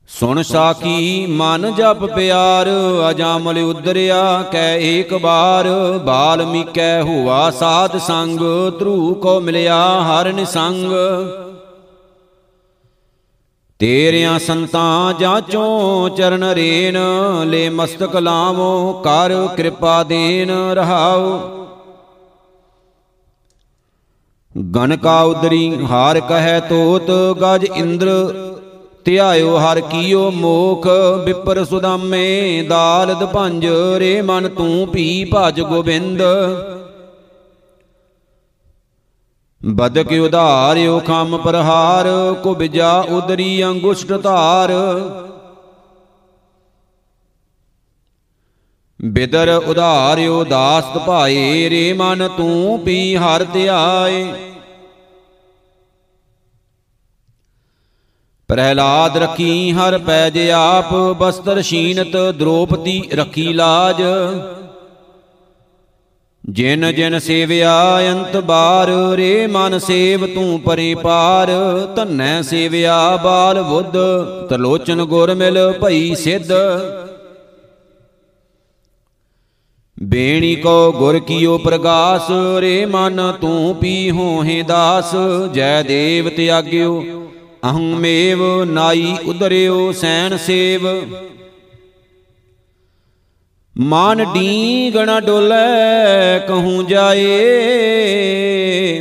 [0.08, 2.68] ਸੁਣ ਸਾਕੀ ਮਨ ਜਪ ਪਿਆਰ,
[3.10, 8.40] ਅਜਾਮਲ ਉਦਰਿਆ ਕੈ ਏਕ ਬਾਰ ਬਾਲਮੀਕੈ ਹੁਆ ਸਾਧ ਸੰਗ,
[8.78, 10.92] ਧਰੂ ਕੋ ਮਿਲਿਆ ਹਰ ਨਿਸੰਗ।
[13.80, 16.96] ਤੇਰਿਆਂ ਸੰਤਾਂ ਜਾਂਚੋ ਚਰਨ ਰੇਨ
[17.44, 21.38] ਲੈ ਮਸਤਕ ਲਾਵੋ, ਕਰ ਕਿਰਪਾ ਦੇਨ ਰਹਾਉ
[24.74, 27.10] ਗਨ ਕਾ ਉਦਰੀ, ਹਾਰ ਕਹੈ ਤੋਤ,
[27.42, 28.08] ਗਜ ਇੰਦਰ,
[29.04, 30.86] ਧਿਆਇਓ ਹਰ ਕੀਓ ਮੋਖ
[31.24, 33.66] ਵਿਪਰ ਸੁਦਾਮੇ, ਦਾਲਦ ਭੰਜ,
[33.98, 36.22] ਰੇ ਮਨ ਤੂੰ ਭੀ ਭਜ ਗੋਬਿੰਦ।
[39.64, 42.06] ਬਦਕ ਉਧਾਰਿਓ ਖੰਮ ਪ੍ਰਹਾਰ,
[42.42, 44.72] ਕੁਬਜਾ ਉਦਰੀ ਅੰਗੁਸ਼ਟ ਧਾਰ।
[49.04, 54.34] ਬਿਦਰ ਉਧਾਰਿਓ ਦਾਸਤ ਭਾਏ, ਰੇ ਮਨ ਤੂੰ ਪੀ ਹਰ ਧਿਆਏ।
[58.48, 64.02] ਪ੍ਰਹਿਲਾਦ ਰਖੀ ਹਰ ਪੈਜ ਆਪ, ਬਸਤਰ ਸ਼ੀਨਤ ਦ੍ਰੋਪਦੀ ਰਖੀ ਲਾਜ।
[66.48, 67.72] ਜਿਨ ਜਿਨ ਸੇਵਿਆ
[68.12, 71.50] ਅੰਤ ਬਾਰ, ਰੇ ਮਨ ਸੇਵ ਤੂੰ ਪਰੇ ਪਾਰ
[71.96, 73.96] ਧੰਨੈ ਸੇਵਿਆ ਬਾਲ ਬੁੱਧ,
[74.50, 76.52] ਤਲੋਚਨ ਗੁਰ ਮਿਲ ਭਈ ਸਿੱਧ।
[80.02, 82.30] ਬੇਣੀ ਕੋ ਗੁਰ ਕੀਓ ਪ੍ਰਗਾਸ,
[82.60, 85.14] ਰੇ ਮਨ ਤੂੰ ਪੀ ਹੋਹੇ ਦਾਸ।
[85.54, 87.02] ਜੈ ਦੇਵ ਤਿਆਗਿਓ
[87.64, 90.86] ਅਹੰ ਮੇਵ ਨਾਈ ਉਦਰਿਓ ਸੈਨ ਸੇਵ।
[93.80, 97.28] ਮਨ ਡੀਗਣਾ ਡੋਲੇ ਕਹੂੰ ਜਾਏ।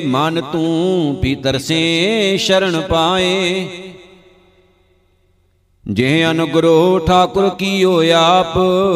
[0.06, 3.68] ਮਨ ਤੂੰ ਪੀਤਰ ਸੇ ਸ਼ਰਨ ਪਾਏ।
[5.90, 8.54] ਜੇ ਅਨੁਗਰੋ ਠਾਕੁਰ ਕੀਓ ਆਪ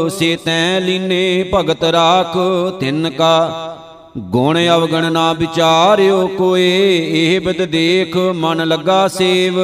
[0.09, 2.37] ਸੇ ਤੈ ਲੀਨੇ ਭਗਤ ਰਾਖ।
[2.79, 3.77] ਤਿੰਨ ਕਾ
[4.17, 9.59] ਗੁਣ ਅਵਗਣ ਨਾ ਵਿਚਾਰਿਓ ਕੋਏ। ਇਹ ਬਿਦ ਦੇਖ ਮਨ ਲੱਗਾ ਸੇਵ।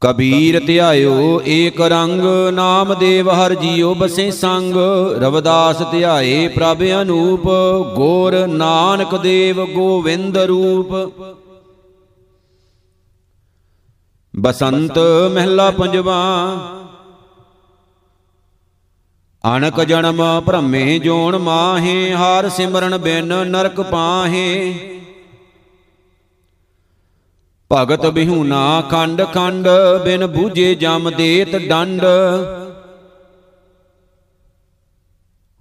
[0.00, 2.20] ਕਬੀਰ ਧਿਆਇਓ ਏਕ ਰੰਗ
[2.54, 4.76] ਨਾਮ ਦੇਵ ਹਰ ਜੀਉ ਬਸੇ ਸੰਗ।
[5.18, 7.46] ਰਵਦਾਸ ਧਿਆਏ ਪ੍ਰਭ ਅਨੂਪ
[7.96, 10.92] ਗੋਰ ਨਾਨਕ ਦੇਵ ਗੋਵਿੰਦ ਰੂਪ।
[14.36, 14.98] ਬਸੰਤ
[15.34, 16.20] ਮਹਿਲਾ ਪੰਜਵਾ।
[19.44, 24.74] ਅਣਕ ਜਨਮ ਭ੍ਰਮੇ ਜੋਣ ਮਾਹੇ ਹਾਰ ਸਿਮਰਨ ਬਿਨ ਨਰਕ ਪਾਹੇ।
[27.70, 29.68] ਭਗਤ ਬਿਹੂਨਾ ਖੰਡ ਖੰਡ
[30.04, 32.02] ਬਿਨ ਬੂਝੇ ਜਮ ਦੇਤ ਡੰਡ।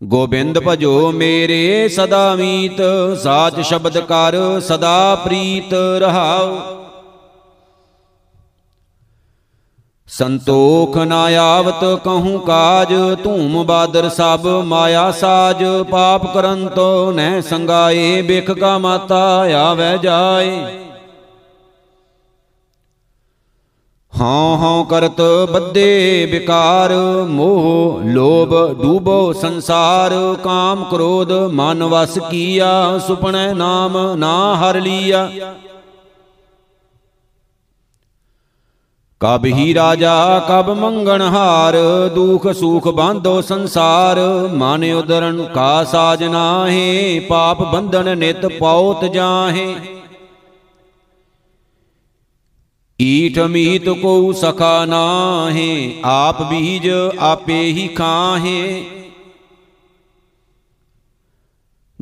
[0.02, 2.82] ਗੋਬਿੰਦ ਭਜੋ ਮੇਰੇ ਸਦਾ ਮੀਤ
[3.24, 6.56] ਸਾਚ ਸ਼ਬਦ ਕਰ ਸਦਾ ਪ੍ਰੀਤ ਰਹਾਉ।
[10.10, 12.94] ਸੰਤੋਖ ਨਾ ਆਵਤ ਕਹੂੰ ਕਾਜ
[13.24, 19.24] ਧੂਮ ਬਾਦਰ ਸਭ ਮਾਇਆ ਸਾਜ ਪਾਪ ਕਰਨ ਤੋ ਨਹਿ ਸੰਗਾਏ ਬਿਖ ਕਾ ਮਾਤਾ
[19.62, 20.87] ਆਵੇ ਜਾਏ।
[24.22, 26.94] ਹਉ ਹਉ ਕਰਤ ਬੱਦੇ ਵਿਕਾਰ,
[27.28, 35.30] ਮੋਹ ਲੋਭ ਡੂਬੋ ਸੰਸਾਰ, ਕਾਮ ਕ੍ਰੋਧ ਮਨ ਵਸ ਕੀਆ, ਸੁਪਨੈ ਨਾਮ ਨਾ ਹਰ ਲੀਆ।
[39.22, 41.76] ਕਬ ਹੀ ਰਾਜਾ, ਕਬ ਮੰਗਣ ਹਾਰ,
[42.16, 44.20] ਦੁਖ ਸੁਖ ਬਾਂਧੋ ਸੰਸਾਰ,
[44.54, 49.97] ਮਨ ਉਦਰਨ ਕਾ ਸਾਜ ਨਾਹੀ, ਪਾਪ ਬੰਧਨ ਨਿਤ ਪਉਤ ਜਾਹੇ।
[53.02, 58.84] ਈਠ ਮੀਤ ਕੋ ਸਖਾ ਨਾਹੀ, ਆਪ ਬੀਜ ਆਪੇ ਹੀ ਖਾਹੇ।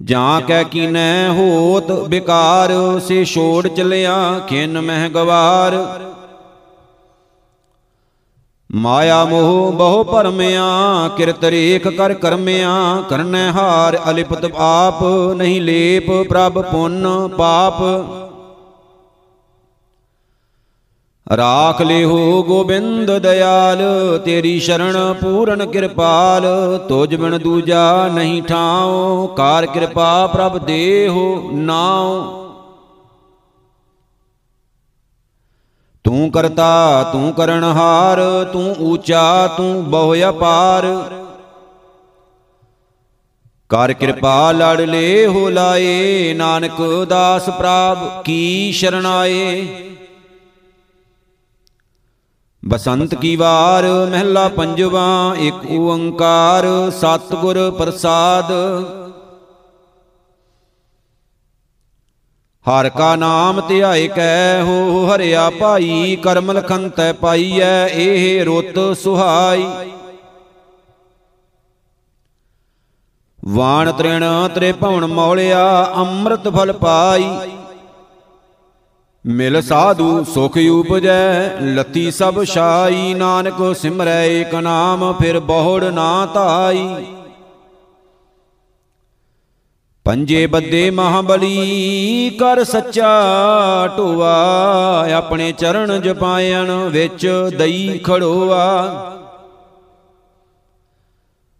[0.03, 5.77] ਜਾਂ ਕੈ ਕੀਨੈ ਹੋਤ ਬਿਕਾਰ, ਸੇ ਛੋੜ ਚਲਿਆ ਖਿਨ ਮਹਿ ਗਵਾਰ।
[8.71, 10.63] ਮਾਇਆ ਮੋਹ ਬਹੁ ਭਰਮਿਆ,
[11.17, 15.03] ਕਿਰਤ ਰੇਖ ਕਰ ਕਰਮਿਆ, ਕਰਨੈ ਹਾਰ ਅਲਿਪਤ ਆਪ,
[15.37, 17.83] ਨਹੀਂ ਲੇਪ ਪ੍ਰਭ ਪੁੰਨ ਪਾਪ।
[21.27, 23.79] ਰਾਖ ਲਿਹੋ ਗੋਬਿੰਦ ਦਿਆਲ
[24.25, 26.43] ਤੇਰੀ ਸ਼ਰਣ ਪੂਰਨ ਕਿਰਪਾਲ
[26.89, 32.21] ਤੁਜ ਬਿਨ ਦੂਜਾ ਨਹੀਂ ਠਾਉ, ਕਾਰ ਕਿਰਪਾ ਪ੍ਰਭ ਦੇਹੋ ਨਾਉ।
[36.03, 38.21] ਤੂੰ ਕਰਤਾ, ਤੂੰ ਕਰਨਹਾਰ
[38.53, 40.85] ਤੂੰ ਊਚਾ, ਤੂੰ ਬਹੁ ਅਪਾਰ।
[43.69, 49.67] ਕਰ ਕਿਰਪਾ ਲੜ ਲੈ ਹੋ ਲਾਏ, ਨਾਨਕ ਦਾਸ ਪ੍ਰਭ ਕੀ ਸ਼ਰਣਾਏ
[52.67, 58.51] ਬਸੰਤ ਕੀ ਵਾਰ, ਮਹਿਲਾ ਪੰਜਵਾ, ਇੱਕ ਓੰਕਾਰ, ਸਤਗੁਰ ਪ੍ਰਸਾਦ।
[62.65, 69.65] ਹਰ ਕਾ ਨਾਮ ਧਿਆਏ ਕੈ, ਹੋ ਹਰਿਆ ਭਾਈ ਕਰਮ ਲਖੰਤੈ ਪਾਈਐ, ਇਹ ਰੁੱਤ ਸੁਹਾਈ।
[73.45, 74.23] ਵਾਣ ਤ੍ਰਿਣ
[74.55, 77.54] ਤ੍ਰਿਭਵਨ ਮੌਲਿਆ, ਅੰਮ੍ਰਿਤ ਫਲ ਪਾਈ।
[79.27, 87.05] ਮਿਲ ਸਾਧੂ ਸੁਖ ਉਪਜੈ, ਲਤੀ ਸਭ ਛਾਈ, ਨਾਨਕ ਸਿਮਰੈ ਏਕ ਨਾਮ, ਫਿਰ ਬਹੁੜ ਨਾ ਧਾਈ।
[90.05, 93.09] ਪੰਜੇ ਬੱਦੇ ਮਹਾਬਲੀ, ਕਰ ਸੱਚਾ
[93.97, 94.35] ਢੋਆ,
[95.15, 98.91] ਆਪਣੇ ਚਰਨ ਜਪਾਇਣ ਵਿੱਚ ਦਈ ਖੜੋਆ।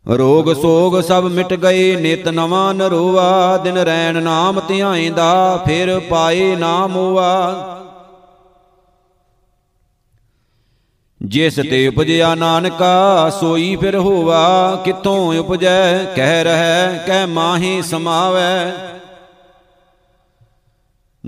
[0.07, 6.95] ਰੋਗ ਸੋਗ ਸਭ ਮਿਟ ਗਏ, ਨਿਤ ਨਵਾਂ ਨਰੋਆ, ਦਿਨ ਰੈਣ ਨਾਮ ਧਿਆਇਂਦਾ, ਫਿਰ ਪਾਏ ਨਾਮ
[6.95, 7.71] ਹੋਆ
[11.21, 18.73] ਜਿਸ ਤੇ ਉਪਜਿਆ ਨਾਨਕਾ, ਸੋਈ ਫਿਰ ਹੋਵਾ ਕਿੱਥੋਂ ਉਪਜੈ, ਕਹਿ ਰਹਿ, ਕਹਿ ਮਾਹੀ ਸਮਾਵੈ।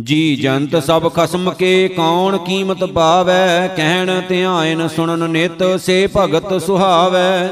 [0.03, 7.49] ਜੀ ਜੰਤ ਸਭ ਖਸਮ ਕੇ, ਕੌਣ ਕੀਮਤ ਪਾਵੈ, ਕਹਿਣ ਧਿਆਇਨ ਸੁਣਨ ਨਿਤ, ਸੇ ਭਗਤ ਸੁਹਾਵੈ।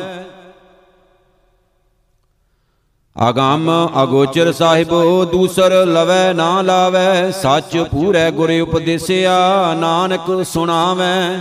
[3.15, 11.39] ਅਗੰਮ ਅਗੋਚਰ ਸਾਹਿਬੋ, ਦੂਸਰ ਲਵੈ ਨਾ ਲਾਵੈ, ਸੱਚ ਪੂਰੈ ਗੁਰ ਉਪਦੇਸਿਆ, ਨਾਨਕ ਸੁਣਾਵੈ।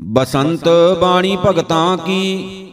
[0.00, 0.68] ਬਸੰਤ
[1.00, 2.70] ਬਾਣੀ ਭਗਤਾਂ ਕੀ,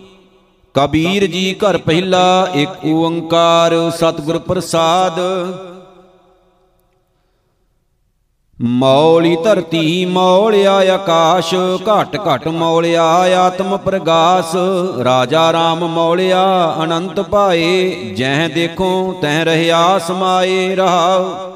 [0.74, 5.20] ਕਬੀਰ ਜੀ ਘਰ ਪਹਿਲਾ, ਇੱਕ ਓੰਕਾਰ ਸਤਿਗੁਰ ਪ੍ਰਸਾਦ।
[8.64, 13.04] ਮੌਲੀ ਧਰਤੀ ਮੌਲਿਆ ਆਕਾਸ਼ ਘਟ ਘਟ ਮੌਲਿਆ
[13.40, 14.56] ਆਤਮ ਪ੍ਰਗਾਸ।
[15.04, 21.52] ਰਾਜਾ RAM ਮੌਲਿਆ ਅਨੰਤ ਭਾਏ, ਜਹ ਦੇਖੋ ਤਹ ਰਹਿਆ ਸਮਾਏ ਰਹਾਉ।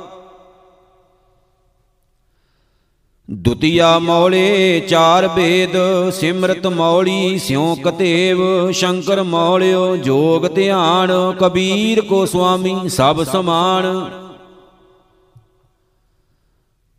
[3.31, 5.77] ਦੁਤੀਆ ਮੌਲੇ ਚਾਰ ਬੇਦ,
[6.09, 14.11] ਸਿਮਰਤ ਮੌਲੀ ਸਿਉ ਕਤੇਵ। ਸ਼ੰਕਰ ਮੌਲਿਓ ਜੋਗ ਧਿਆਨ, ਕਬੀਰ ਕੋ ਸੁਆਮੀ ਸਭ ਸਮਾਨ।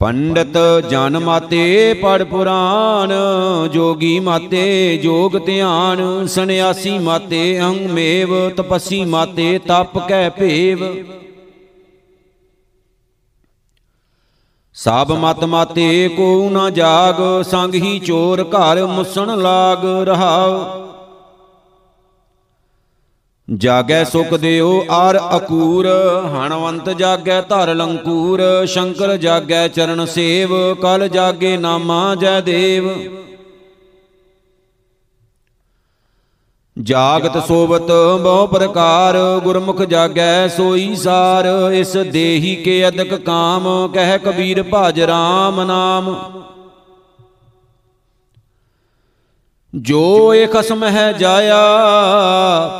[0.00, 0.56] ਪੰਡਤ
[0.90, 3.12] ਜਨ ਮਾਤੇ ਪੜ ਪੁਰਾਨ
[3.72, 10.84] ਜੋਗੀ ਮਾਤੇ ਜੋਗ ਧਿਆਨ ਸੰਿਆਸੀ ਮਾਤੇ ਅੰਮੇਵ ਤਪਸੀ ਮਾਤੇ ਤਪ ਕੈ ਭੇਵ।
[14.76, 20.58] ਸਭ ਮਤ ਮਾਤੇ ਕੋ ਨਾ ਜਾਗ, ਸੰਗ ਹੀ ਚੋਰ ਘਰ ਮੁਸਣ ਲਾਗ ਰਹਾਉ।
[23.48, 25.86] ਜਾਗੈ ਸੁਖ ਦਿਓ ਆਰ ਅਕੂਰ,
[26.34, 32.88] ਹਣਵੰਤ ਜਾਗੈ ਧਰ ਲੰਕੂਰ, ਸ਼ੰਕਰ ਜਾਗੈ ਚਰਨ ਸੇਵ, ਕਲ ਜਾਗੇ ਨਾਮਾ ਜੈ ਦੇਵ।
[36.76, 37.90] ਜਾਗਤ ਸੋਵਤ
[38.22, 45.64] ਬਹੁ ਪ੍ਰਕਾਰ, ਗੁਰਮੁਖ ਜਾਗੈ ਸੋਈ ਸਾਰ, ਇਸ ਦੇਹੀ ਕੇ ਅਦਕ ਕਾਮ, ਕਹਿ ਕਬੀਰ ਭਜ RAM
[45.64, 46.14] ਨਾਮ।
[49.76, 51.56] ਜੋ ਇਹ ਖਸਮ ਹੈ ਜਾਇਆ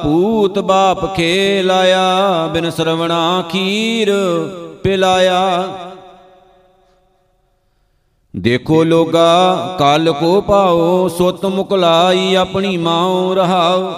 [0.02, 4.12] ਪੂਤ ਬਾਪ ਖੇਲਾਇਆ, ਬਿਨ ਸਰਵਣਾ ਖੀਰ
[4.82, 5.68] ਪਿਲਾਇਆ।
[8.36, 13.92] ਦੇਖੋ ਲੋਗਾ, ਕਲ ਕੋ ਪਾਓ, ਸੁਤ ਮੁਕਲਾਈ ਆਪਣੀ ਮਾਉ ਰਹਾਉ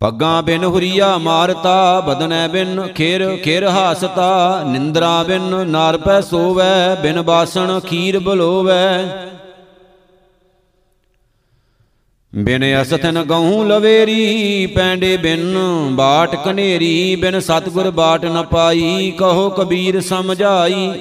[0.00, 7.22] ਪੱਗਾਂ ਬਿਨ ਹੁਰੀਆ ਮਾਰਤਾ, ਬਦਨੈ ਬਿਨ ਖੇਰ ਖੇਰ ਹਾਸਤਾ। ਨਿੰਦਰਾ ਬਿਨ ਨਾਰ ਪੈ ਸੋਵੈ, ਬਿਨ
[7.22, 9.04] ਬਾਸਣ ਖੀਰ ਬਲੋਵੈ।
[12.34, 15.56] ਬਿਨ ਅਸਥਨ ਗਉ ਲਵੇਰੀ, ਪੈਂਡੇ ਬਿਨ
[15.90, 20.92] ਬਾਟ ਕਨੇਰੀ, ਬਿਨ ਸਤਗੁਰ ਬਾਟ ਨ ਪਾਈ, ਕਹੋ ਕਬੀਰ ਸਮਝਾਈ।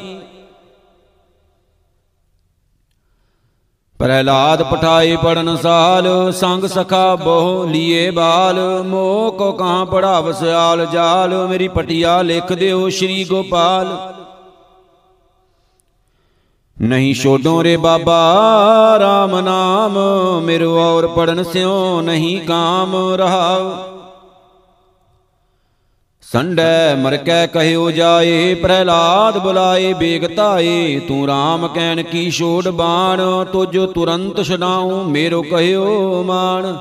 [4.00, 11.48] ਪ੍ਰਹਿਲਾਦ ਪਠਾਈ ਪੜਨ ਸਾਲ, ਸੰਗ ਸਖਾ ਬਹੁ ਲੀਏ ਬਾਲ, ਮੋਹ ਕੋ ਕਾਂ ਪੜਾਵ ਸਿਆਲ ਜਾਲ,
[11.48, 14.11] ਮੇਰੀ ਪਟਿਆ ਲਿਖ ਦਿਓ ਸ਼੍ਰੀ ਗੋਪਾਲ।
[16.82, 18.20] ਨਹੀਂ ਛੋਡੋ ਰੇ ਬਾਬਾ
[19.02, 19.98] RAM ਨਾਮ
[20.44, 23.72] ਮੇਰੋ ਔਰ ਪੜਨ ਸਿਓ ਨਹੀਂ ਕਾਮ ਰਹਾਉ।
[26.24, 33.22] ਸੰਡੈ ਮਰ ਕੈ ਕਹਿਓ ਜਾਏ ਪ੍ਰਹਿਲਾਦ ਬੁਲਾਏ ਬੇਗਤਾਏ ਤੂੰ RAM ਕਹਿਣ ਕੀ ਛੋੜ ਬਾਣ
[33.54, 36.78] ਤੁਜ ਤੁਰੰਤ ਛਡਾਉ ਮੇਰੋ ਕਹਿਓ ਮਾਨ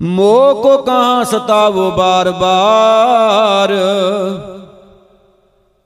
[0.00, 3.72] ਮੋਹ ਕੋ ਕਹਾਂ ਸਤਾਵੋ ਬਾਰ ਬਾਰ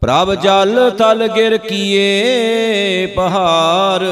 [0.00, 4.04] ਪ੍ਰਭ ਜਲ ਤਲ ਗਿਰ ਕੀਏ ਪਹਾਰ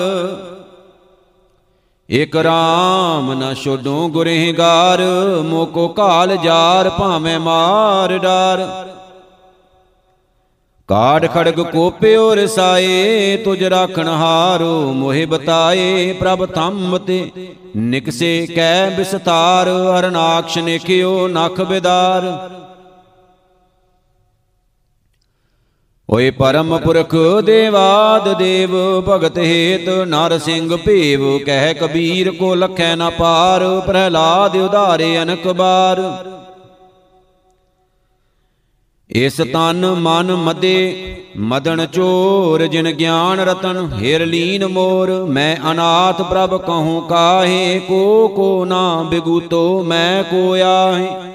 [2.08, 5.00] ਇਕ ਰਾਮ ਨ ਛੋਡੋ ਗੁਰਹਿਗਾਰ,
[5.44, 8.66] ਮੋਕੋ ਕਾਲ ਜਾਰ ਭਾਵੇਂ ਮਾਰ ਡਾਰ।
[10.88, 17.30] ਕਾੜ ਖੜਗ ਕੋਪਿਓ ਰਸਾਏ ਤੁਜ ਰਾਖਣ ਹਾਰੋ ਮੋਹਿ ਬਤਾਏ। ਪ੍ਰਭ ਥੰਮ ਤੇ
[17.76, 22.24] ਨਿਕਸੇ ਕੈ ਬਿਸਤਾਰ, ਅਰਨਾਕਸ਼ ਨੇਖਿਓ ਨਖ ਬਿਦਾਰ।
[26.08, 28.70] ਓਏ ਪਰਮ ਪੁਰਖ ਦੇਵਾਦ ਦੇਵ,
[29.08, 36.02] ਭਗਤ ਹੇਤ ਨਰ ਸਿੰਘ ਭੇਵ, ਕਹਿ ਕਬੀਰ ਕੋ ਲਖੈ ਨਾ ਪਾਰ, ਪ੍ਰਹਿਲਾਦ ਉਧਾਰੇ ਅਨਕ ਬਾਰ।
[39.10, 46.56] ਇਸ ਤਨ ਮਨ ਮਦੇ, ਮਦਨ ਚੋਰ, ਜਿਨ ਗਿਆਨ ਰਤਨ ਹਿਰ ਲੀਨ ਮੋਰ, ਮੈਂ ਅਨਾਥ ਪ੍ਰਭ
[46.56, 51.27] ਕਹੂੰ ਕਾਹੇ, ਕੋ ਕੋ ਨਾ ਬਿਗੂਤੋ ਮੈਂ ਕੋ ਆਹੇ।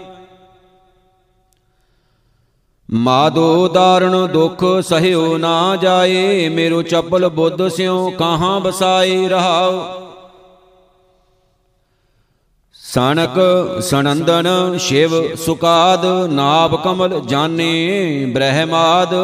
[2.94, 9.82] ਮਾਦੋ ਦਾਰਣ ਦੁਖ ਸਹਿਓ ਨਾ ਜਾਏ, ਮੇਰੋ ਚੱਪਲ ਬੁੱਧ ਸਿਉ ਕਹਾਂ ਬਸਾਈ ਰਹਾਉ
[12.84, 13.40] ਸਣਕ
[13.82, 19.16] ਸਨੰਦਨ ਸ਼ਿਵ ਸੁਕਾਦ, ਨਾਭ ਕਮਲ ਜਾਣੇ ਬ੍ਰਹਮਾਦ।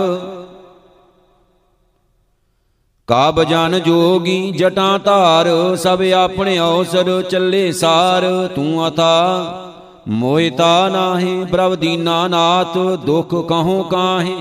[3.07, 9.65] ਕਾਬ ਜਨ ਜੋਗੀ ਜਟਾਂ ਧਾਰ, ਸਭ ਆਪਣੇ ਔਸਰ ਚੱਲੇ ਸਾਰ, ਤੂੰ ਅਥਾ
[10.09, 14.37] ਮੋਇਤਾ ਨਾਹੀ ਪ੍ਰਭ ਦੀਨਾ ਨਾਥ ਦੁਖ ਕਹੂੰ ਕਾਹੇ।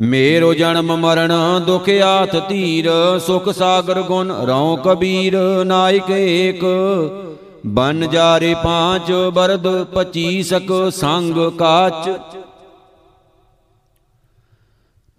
[0.00, 1.32] ਮੇਰੋ ਜਨਮ ਮਰਨ,
[1.66, 2.90] ਦੁਖ ਆਥ ਧੀਰ,
[3.26, 6.64] ਸੁਖ ਸਾਗਰ ਗੁਣ ਰਉ ਕਬੀਰ, ਨਾਇਕ ਏਕ।
[7.66, 12.10] ਬਨ ਜਾਰੇ ਪਾਂਚ, ਬਰਦ ਪਚੀਸਕ, ਸੰਗ ਕਾਚ।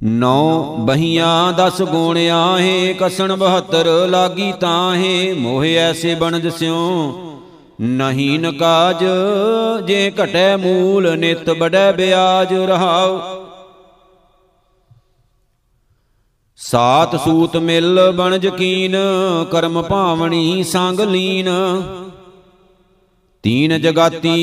[0.03, 7.13] ਨੌ ਬਹੀਆਂ ਦਸ ਗੁਣ ਆਹੇ, ਕਸਣ 72 ਲਾਗੀ ਤਾਹੇ, ਮੋਹ ਐਸੇ ਬਣਜ ਸਿਉ।
[7.81, 9.03] ਨਹੀਂ ਨਕਾਜ,
[9.87, 13.19] ਜੇ ਘਟੈ ਮੂਲ, ਨਿਤ ਬੜੈ ਬਿਆਜ ਰਹਾਉ।
[16.57, 18.95] ਸਾਤ ਸੂਤ ਮਿਲ ਬਣ ਜਕੀਨ
[19.51, 21.49] ਕਰਮ ਭਾਵਣੀ ਸੰਗ ਲੀਨ।
[23.43, 24.37] ਤੀਨ ਜਗਾਤੀ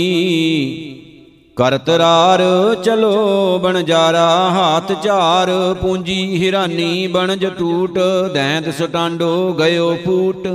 [1.58, 2.40] ਕਰਤ ਰਾਰ
[2.84, 7.98] ਚਲੋ ਬਣ ਜਾਰਾ ਹਾਥ ਝਾਰ ਪੂੰਜੀ ਹਿਰਾਨੀ ਬਣ ਜਟੂਟ
[8.34, 10.46] ਦੈਂਤ ਸਟਾਂਡੋ ਗਇਓ ਫੂਟ।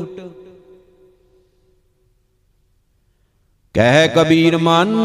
[3.76, 4.96] ਕਹਿ ਕਬੀਰ ਮਨ,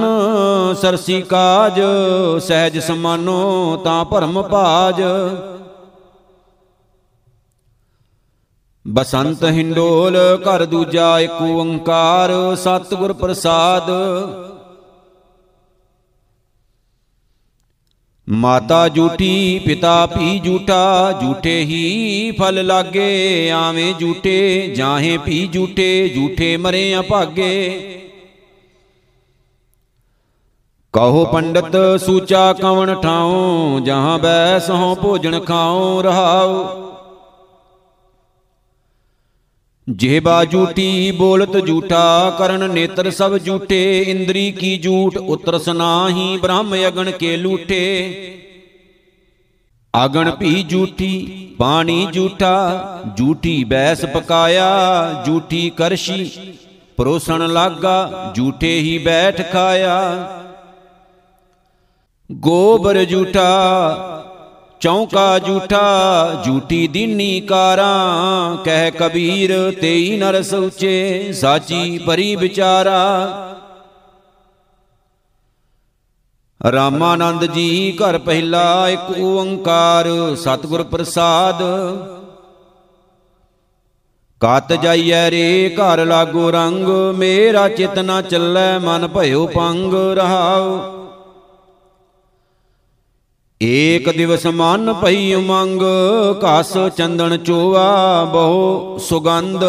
[0.80, 1.80] ਸਰਸੀ ਕਾਜ,
[2.42, 5.02] ਸਹਿਜ ਸਮਾਨੋ ਤਾਂ ਭਰਮ ਭਾਜ।
[8.84, 13.90] ਬਸੰਤ ਹਿੰਡੋਲ, ਘਰ ਦੂਜਾ ਏਕ ਓੰਕਾਰ, ਸਤਿਗੁਰ ਪ੍ਰਸਾਦ।
[18.28, 26.56] ਮਾਤਾ ਝੂਠੀ ਪਿਤਾ ਭੀ ਝੂਠਾ ਝੂਠੇ ਹੀ ਫਲ ਲਾਗੇ ਆਵੇਂ ਝੂਠੇ ਜਾਹੇ ਭੀ ਝੂਠੇ ਝੂਠੇ
[26.56, 27.54] ਮਰੇ ਅਭਾਗੇ
[30.94, 36.87] ਕਹੋ ਪੰਡਤ ਸੂਚਾ ਕਵਣ ਠਾਉ ਜਹਾਂ ਬੈਸ ਹੋ ਭੋਜਨ ਖਾਉ ਰਹਾਉ
[39.88, 47.10] ਜਿਹਬਾ ਝੂਟੀ ਬੋਲਤ ਝੂਠਾ ਕਰਨ ਨੇਤਰ ਸਭ ਝੂਠੇ ਇੰਦਰੀ ਕੀ ਝੂਠ ਉਤਰ ਸਨਾਹੀ ਬ੍ਰਹਮ ਅਗਣ
[47.10, 47.78] ਕੇ ਲੂਠੇ
[49.94, 56.30] ਆਗਣ ਭੀ ਝੂਠੀ ਪਾਣੀ ਝੂਠਾ ਝੂਠੀ ਬੈਸ ਪਕਾਇਆ ਝੂਠੀ ਕਰਸ਼ੀ
[56.98, 59.96] ਪਰੋਸਣ ਲਾਗਾ ਝੂਠੇ ਹੀ ਬੈਠ ਖਾਇਆ
[62.30, 63.48] ਗੋਬਰ ਝੂਠਾ
[64.80, 73.00] ਚੌਂਕਾ ਝੂਠਾ, ਝੂਠੀ ਦੀਨੀ ਕਾਰਾਂ, ਕਹਿ ਕਬੀਰ ਤੇਈ ਨਰ ਸੂਚੇ ਸਾਚੀ ਪਰੀ ਵਿਚਾਰਾ।
[76.72, 81.62] ਰਾਮਾਨੰਦ ਜੀ ਘਰ ਪਹਿਲਾ ਇੱਕ ਓੰਕਾਰ, ਸਤਿਗੁਰ ਪ੍ਰਸਾਦ।
[84.40, 90.97] ਕਤ ਜਾਈਐ ਰੇ, ਘਰ ਲਾਗੋ ਰੰਗ, ਮੇਰਾ ਚਿਤ ਨਾ ਚੱਲੈ, ਮਨ ਭਇਓ ਪੰਗ ਰਹਾਉ।
[93.62, 95.82] ਏਕ ਦਿਵਸ ਮਨ ਭਈ ਉਮੰਗ,
[96.44, 99.64] ਘਸ ਚੰਦਨ ਚੋਵਾ ਬਹੁ ਸੁਗੰਧ।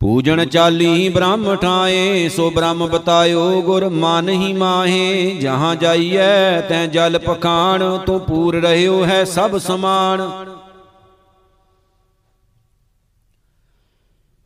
[0.00, 7.18] ਪੂਜਨ ਚਾਲੀ ਬ੍ਰਹਮ ਠਾਏ, ਸੋ ਬ੍ਰਹਮ ਬਤਾਇਓ ਗੁਰ ਮਨ ਹੀ ਮਾਹੇ। ਜਹਾਂ ਜਾਈਐ, ਤੈ ਜਲ
[7.18, 10.30] ਪਖਾਣ, ਤੂੰ ਪੂਰ ਰਹਿਓ ਹੈ ਸਭ ਸਮਾਨ।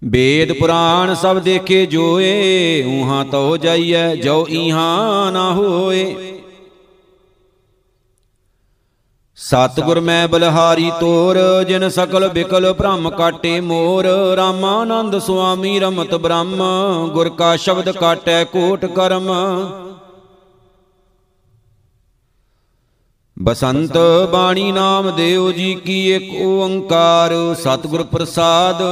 [0.04, 6.29] ਵੇਦ ਪੁਰਾਣ ਸਭ ਦੇਖੇ ਜੋਏ, ਉਹਾਂ ਤੋ ਜਾਈਐ ਜੋ ਇਹਾਂ ਨਾ ਹੋਏ।
[9.40, 16.62] ਸਤਿਗੁਰ ਮੈਂ ਬਲਹਾਰੀ ਤੋਰ, ਜਿਨ ਸਕਲ ਬਿਕਲ ਭ੍ਰਮ ਕਾਟੇ ਮੋਰ। ਰਾਮਾਨੰਦ ਸੁਆਮੀ ਰਮਤ ਬ੍ਰਹਮ,
[17.08, 19.30] ਗੁਰ ਕਾ ਸ਼ਬਦ ਕਾਟੈ ਕੋਟ ਕਰਮ।
[23.36, 23.96] ਬਸੰਤ
[24.32, 28.82] ਬਾਣੀ ਨਾਮ ਦੇਵ ਜੀ ਕੀ ਇੱਕ ਓੰਕਾਰ, ਸਤਿਗੁਰ ਪ੍ਰਸਾਦ।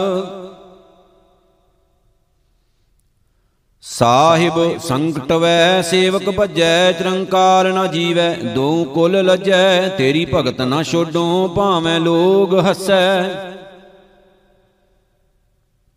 [3.83, 11.49] ਸਾਹਿਬ ਸੰਕਟ ਵੈ, ਸੇਵਕ ਭਜੈ, ਚਰੰਕਾਰ ਨ ਜੀਵੈ, ਦੋ ਕੁਲ ਲਜੈ, ਤੇਰੀ ਭਗਤ ਨ ਛੋਡੋ,
[11.49, 13.22] ਭਾਵੇਂ ਲੋਗ ਹਸੈ।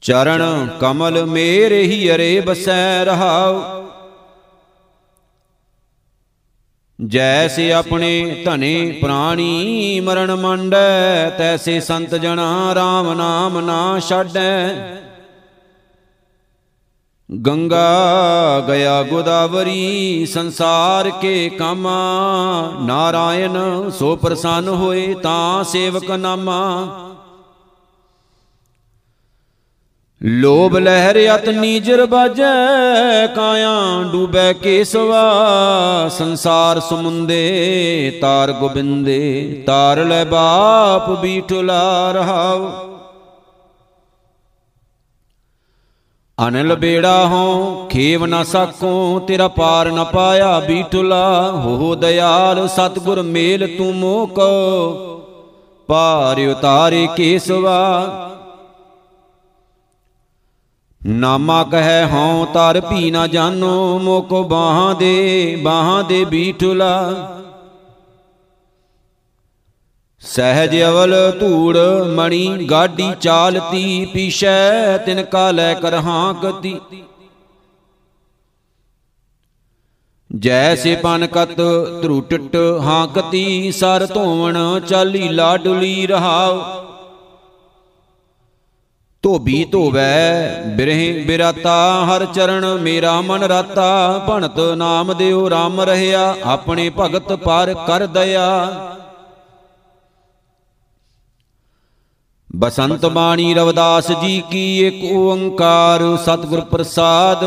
[0.02, 3.62] ਚਰਨ ਕਮਲ ਮੇਰੇ ਹੀ ਅਰੇ ਬਸੈ ਰਹਾਉ।
[7.06, 15.01] ਜੈਸੇ ਆਪਣੇ ਧਨੇ ਪ੍ਰਾਣੀ ਮਰਨ ਮੰਡੈ, ਤੈਸੇ ਸੰਤ ਜਣਾ RAM ਨਾਮ ਨਾ ਛਾਡੈ।
[17.32, 22.00] ਗੰਗਾ ਗਿਆ ਗੋਦਾਵਰੀ ਸੰਸਾਰ ਕੇ ਕਾਮਾ
[22.82, 23.58] ਨਾਰਾਇਣ
[23.90, 26.58] ਸੋ ਪ੍ਰਸੰਨ ਹੋਏ ਤਾਂ ਸੇਵਕ ਨਾਮਾ
[30.22, 33.72] ਲੋਭ ਲਹਿਰ ਅਤ ਨੀਜਰ ਬਾਜੈ ਕਾਇਆ
[34.12, 35.24] ਡੂਬੈ ਕੇਸਵਾ
[36.10, 42.91] ਸੰਸਾਰ ਸਮੁੰਦੇ ਤਾਰ ਗੋਬਿੰਦੇ ਤਾਰ ਲੈ ਬਾਪ ਬੀਠਲਾ ਰਹਾਉ
[46.38, 53.68] ਅਨਲ ਬੇੜਾ ਹੋ, ਖੇਵ ਨਾ ਸਾਕੋ ਤੇਰਾ ਪਾਰ ਨ ਪਾਇਆ ਬੀਠਲਾ ਹੋ ਦਇਆਲ, ਸਤਗੁਰ ਮੇਲ
[53.78, 54.40] ਤੂੰ ਮੋਕ।
[55.88, 57.80] ਪਾਰ ਉਤਾਰੇ ਕੇਸਵਾ।
[61.02, 67.41] ਨਾਮਾ ਕਹੈ ਹਉ ਤਰ ਭੀ ਨਾ ਜਾਨੋ, ਮੋਕੋ ਬਾਹਾਂ ਦੇ ਬਾਹਾਂ ਦੇ ਬੀਠਲਾ
[70.24, 76.80] ਸਹਿਜ ਅਵਲ ਧੂੜ ਮਣੀ ਗਾਡੀ ਚਾਲਤੀ ਪੀਛੈ ਤਿਨ ਕਾ ਲੈ ਕਰ ਹਾਂਕਤੀ
[80.36, 81.56] ਜੈਸੇ ਪਨ ਕਤ
[82.02, 86.62] ਧਰੁਟਟ ਹਾਂਕਤੀ ਸਰ ਧੋਵਣ ਚਾਲੀ ਲਾਡੁਲੀ ਰਹਾਉ।
[89.24, 96.90] ਧੋਬੀ ਧੋਵੈ ਬਿਰਹਿ ਬਿਰਾਤਾ, ਹਰ ਚਰਨ ਮੇਰਾ ਮਨ ਰਾਤਾ। ਭਣਤ ਨਾਮ ਦਿਓ RAM ਰਹਿਆ, ਆਪਣੇ
[97.00, 98.48] ਭਗਤ ਪਰ ਕਰ ਦਇਆ।
[102.56, 107.44] ਬਸੰਤ ਬਾਣੀ ਰਵਦਾਸ ਜੀ ਕੀ ਇੱਕ ਓੰਕਾਰ ਸਤਿਗੁਰ ਪ੍ਰਸਾਦ।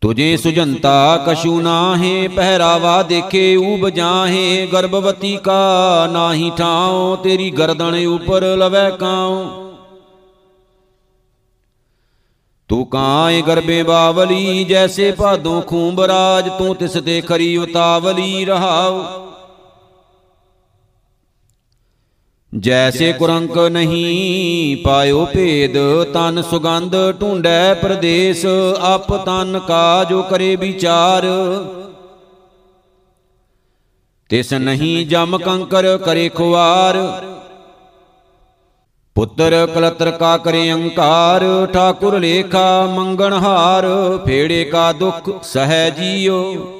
[0.00, 8.56] ਤੁਝੇ ਸੁਜੰਤਾ ਕਛੂ ਨਾਹੇ, ਪਹਿਰਾਵਾ ਦੇਖੇ ਊਬ ਜਾਹੇ, ਗਰਭਵਤੀ ਕਾ ਨਾਹੀ ਠਾਉ, ਤੇਰੀ ਗਰਦਨ ਉਪਰ
[8.56, 9.44] ਲਵੈ ਕਾਉ।
[12.68, 19.29] ਤੂੰ ਕਾਏ ਗਰਬੇ ਬਾਵਲੀ, ਜੈਸੇ ਭਾਦੋਂ ਖੂੰਬ ਰਾਜ, ਤੂੰ ਤਿਸ ਤੇ ਖਰੀ ਉਤਾਵਲੀ ਰਹਾਉ।
[22.58, 25.76] ਜੈਸੇ ਕੁਰੰਕ ਨਹੀਂ ਪਾਇਓ ਭੇਦ
[26.12, 28.46] ਤਨ ਸੁਗੰਧ ਢੂੰਡੈ ਪ੍ਰਦੇਸ਼
[28.80, 31.26] ਆਪ ਤਨ ਕਾ ਜੋ ਕਰੇ ਵਿਚਾਰ।
[34.28, 36.96] ਤਿਸ ਨਹੀਂ ਜਮ ਕੰਕਰ ਕਰੇ ਖੁਆਰ।
[39.14, 43.86] ਪੁੱਤਰ ਕਲਤਰ ਕਾ ਕਰੇ ਅੰਕਾਰ ਠਾਕੁਰ ਲੇਖਾ ਮੰਗਣਹਾਰ
[44.26, 46.72] ਫੇੜੇ ਕਾ ਦੁਖ ਸਹਿ ਜੀਓ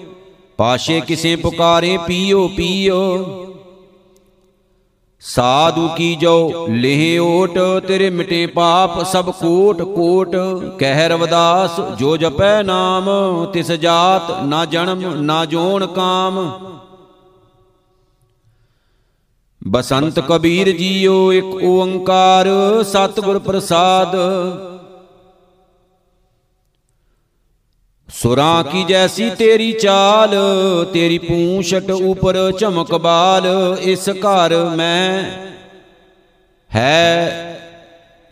[0.56, 3.26] ਪਾਸ਼ੇ ਕਿਸੇ ਪੁਕਾਰੇ ਪੀਓ। ਪੀਓ।
[5.22, 10.36] ਸਾਧੂ ਕੀ ਜੋ ਲੇਹ ਓਟ, ਤੇਰੇ ਮਿਟੇ ਪਾਪ, ਸਭ ਕੋਟ ਕੋਟ।
[10.78, 13.10] ਕਹਿ ਰਵਦਾਸ ਜੋ ਜਪੈ ਨਾਮ,
[13.52, 16.58] ਤਿਸ ਜਾਤ ਨਾ ਜਨਮ, ਨਾ ਜੋਨ ਕਾਮ।
[19.68, 22.48] ਬਸੰਤ ਕਬੀਰ ਜੀਓ ਇੱਕ ਓੰਕਾਰ,
[22.82, 24.16] ਸਤਿਗੁਰ ਪ੍ਰਸਾਦ।
[28.22, 30.34] ਸੁਰਾਂ ਕੀ ਜੈਸੀ ਤੇਰੀ ਚਾਲ?
[30.92, 33.46] ਤੇਰੀ ਪੂੰਛਟ ਉਪਰ ਚਮਕ ਬਾਲ
[33.80, 35.22] ਇਸ ਘਰ ਮੈਂ
[36.70, 37.46] ਹੈ।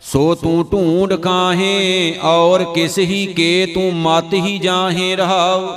[0.01, 5.67] ਸੋ ਤੂੰ ਢੂੰਡ ਕਾਹੇ ਔਰ ਕਿਸ ਹੀ ਕੇ ਤੂੰ ਮਤ ਹੀ ਜਾਹੇ ਰਹਾਉ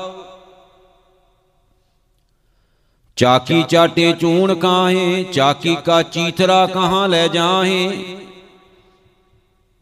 [3.16, 7.90] ਚਾਕੀ ਚਾਟੇ ਚੂਣ ਕਾਹੇ ਚਾਕੀ ਕਾ ਚੀਥਰਾ ਕਹਾਂ ਲੈ ਜਾਹੇ।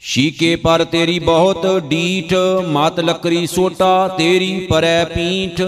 [0.02, 2.32] ਸ਼ੀਕੇ ਪਰ ਤੇਰੀ ਬਹੁਤ ਡੀਠ,
[2.68, 5.60] ਮਤ ਲੱਕਰੀ ਸੋਟਾ ਤੇਰੀ ਪਰੈ ਪੀਠ।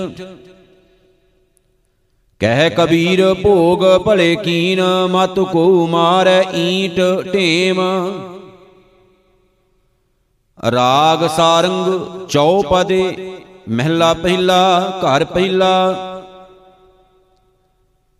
[2.40, 4.80] ਕਹਿ ਕਬੀਰ, ਭੋਗ ਭਲੇ ਕੀਨ,
[5.10, 7.00] ਮਤ ਕੋ ਮਾਰੈ ਈਟ
[7.34, 7.80] ਢੇਮ।
[10.58, 13.32] ਰਾਗ ਸਾਰੰਗ ਚੌਪਦੇ
[13.68, 16.11] ਮਹਿਲਾ ਪਹਿਲਾ, ਘਰ ਪਹਿਲਾ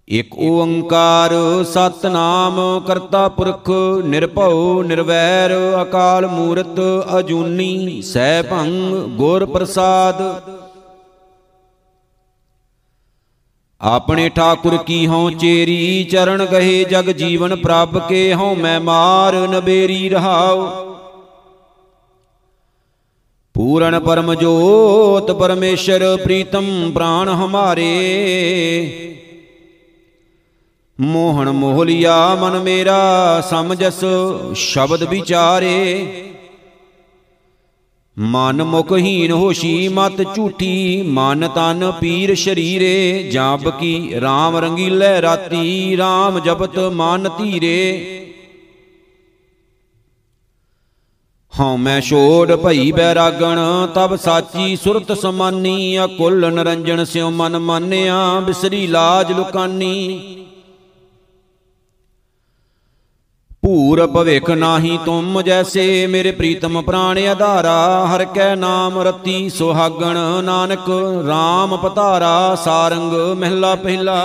[0.09, 1.33] ਇਕ ਓੰਕਾਰ
[1.65, 3.71] ਸਤਨਾਮ ਕਰਤਾ ਪੁਰਖ,
[4.05, 6.81] ਨਿਰਭਉ, ਨਿਰਵੈਰ, ਅਕਾਲ ਮੂਰਤ,
[7.19, 8.69] ਅਜੂਨੀ ਸੈਭੰ
[9.17, 10.23] ਗੁਰ ਪ੍ਰਸਾਦ।
[13.81, 20.09] ਆਪਣੇ ਠਾਕੁਰ ਕੀ ਹਉ ਚੇਰੀ, ਚਰਨ ਗਏ ਜਗ ਜੀਵਨ ਪ੍ਰਭ ਕੇ ਹਉ ਮੈਂ ਮਾਰ, ਨਬੇਰੀ
[20.09, 20.69] ਰਹਾਉ।
[23.55, 27.93] ਪੂਰਨ ਪਰਮ ਜੋਤ ਪਰਮੇਸ਼ਰ, ਪ੍ਰੀਤਮ ਪ੍ਰਾਨ ਹਮਾਰੇ।
[31.03, 34.05] ਮੋਹਣ ਮੋਹਲਿਆ ਮਨ ਮੇਰਾ ਸਮਝਸ,
[34.55, 36.07] ਸ਼ਬਦ ਵਿਚਾਰੇ।
[38.19, 46.39] ਮਨ ਮੁਖਹੀਨ ਹੋਸ਼ੀ ਮਤ ਝੂਠੀ, ਮਨ ਤਨ ਪੀਰ ਸ਼ਰੀਰੇ। ਜਬ ਕੀ RAM ਰੰਗੀਲੇ ਰਾਤੀ RAM
[46.39, 48.19] ਜਪਤ ਮਨ ਧੀਰੇ।
[51.61, 58.87] ਹਉ ਮੈਂ ਛੋੜ ਭਈ ਬੈਰਾਗਣ, ਤਬ ਸਾਚੀ ਸੁਰਤ ਸਮਾਨੀ। ਅਕੁਲ ਨਰੰਜਨ ਸਿਉ ਮਨ ਮਾਨਿਆ, ਬਿਸਰੀ
[58.87, 60.39] ਲਾਜ ਲੁਕਾਨੀ।
[63.63, 70.89] ਭੂਰ ਭਵਿਖ ਨਾਹੀ ਤੁਮ ਜੈਸੇ ਮੇਰੇ ਪ੍ਰੀਤਮ ਪ੍ਰਾਣ ਆਧਾਰਾ, ਹਰ ਕੈ ਨਾਮ ਰਤੀ ਸੁਹਾਗਣ ਨਾਨਕ
[71.29, 74.17] RAM ਪਤਾਰਾ, ਸਾਰੰਗ ਮਹਿਲਾ ਪਹਿਲਾ।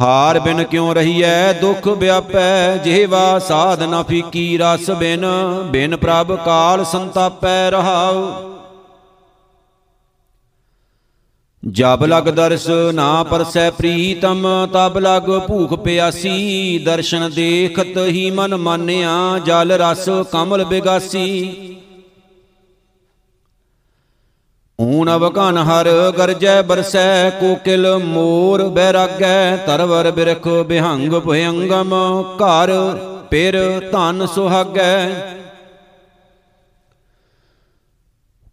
[0.00, 5.26] ਹਾਰ ਬਿਨ ਕਿਉ ਰਹੀਐ, ਦੁਖ ਵਿਆਪੈ ਜਿਹਵਾ ਸਾਧ ਨਾ ਫੀਕੀ ਰਸ ਬਿਨ
[5.70, 8.53] ਬਿਨ ਪ੍ਰਭ ਕਾਲ ਸੰਤਾਪੈ ਰਹਾਉ।
[11.64, 19.38] ਜਬ ਲਗ ਦਰਸ ਨਾ ਪਰਸੈ ਪ੍ਰੀਤਮ, ਤਬ ਲਗ ਭੂਖ ਪਿਆਸੀ। ਦਰਸ਼ਨ ਦੇਖਤ ਹੀ ਮਨ ਮਾਨਿਆ,
[19.38, 21.76] ਜਲ ਰਸ ਕਮਲ ਬਿਗਾਸੀ।
[24.80, 25.88] ਊਨ ਅਵਗਨ ਹਰ
[26.18, 31.94] ਗਰਜੈ ਬਰਸੈ, ਕੋਕਿਲ ਮੋਰ ਬੈਰਾਗੈ, ਤਰਵਰ ਬਿਰਖ ਬਿਹੰਗ ਭਯੰਗਮ।
[32.36, 32.72] ਘਰ
[33.30, 35.10] ਪਿਰ ਧਨ ਸੁਹਾਗੈ।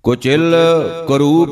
[0.03, 0.55] ਕੁਚਿਲ
[1.07, 1.49] ਕਰੂਪ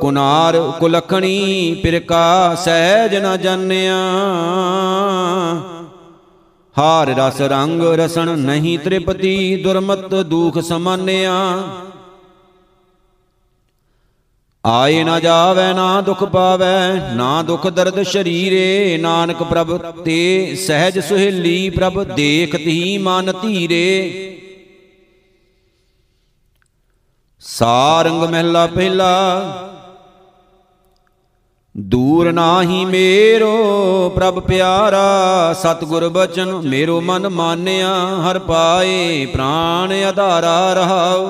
[0.00, 3.96] ਕੁਨਾਰ ਕੁਲਖਣੀ ਪਿਰਕਾ ਸਹਿਜ ਨ ਜਾਣਿਆ
[6.78, 11.62] ਹਾਰ ਰਸ ਰੰਗ ਰਸਣ ਨਹੀਂ ਤ੍ਰਿਪਤੀ ਦੁਰਮਤ ਦੁਖ ਸਮਾਨਿਆ।
[14.66, 21.70] ਆਏ ਨਾ ਜਾਵੇ, ਨਾ ਦੁਖ ਪਾਵੇ, ਨਾ ਦੁਖ ਦਰਦ ਸ਼ਰੀਰੇ। ਨਾਨਕ ਪ੍ਰਭ ਤੇ ਸਹਿਜ ਸੁਹੇਲੀ
[21.70, 24.12] ਪ੍ਰਭ ਦੇਖਤ ਹੀ ਮਨ ਧੀਰੇ।
[27.42, 29.08] ਸਾਰੰਗ ਮਹਿਲਾ ਪਹਿਲਾ,
[31.74, 41.28] ਦੂਰ ਨਾਹੀ ਮੇਰੋ ਪ੍ਰਭ ਪਿਆਰਾ, ਸਤਿਗੁਰ ਬਚਨ ਮੇਰੋ ਮਨ ਮਾਨਿਆ, ਹਰ ਪਾਏ ਪ੍ਰਾਨ ਆਧਾਰਾ ਰਹਾਉ।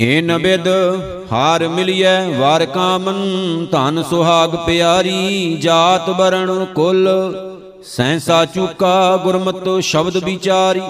[0.00, 0.68] ਇਨ ਬਿਦ
[1.32, 7.08] ਹਾਰ ਮਿਲਿਐ, ਵਾਰ ਕਾਮਨ ਧਨ ਸੁਹਾਗ ਪਿਆਰੀ, ਜਾਤ ਬਰਣ ਕੁਲ,
[7.84, 10.82] ਸੈਂਸਾ ਚੁਕਾ ਗੁਰਮਤਿ ਸ਼ਬਦ ਵਿਚਾਰੀ।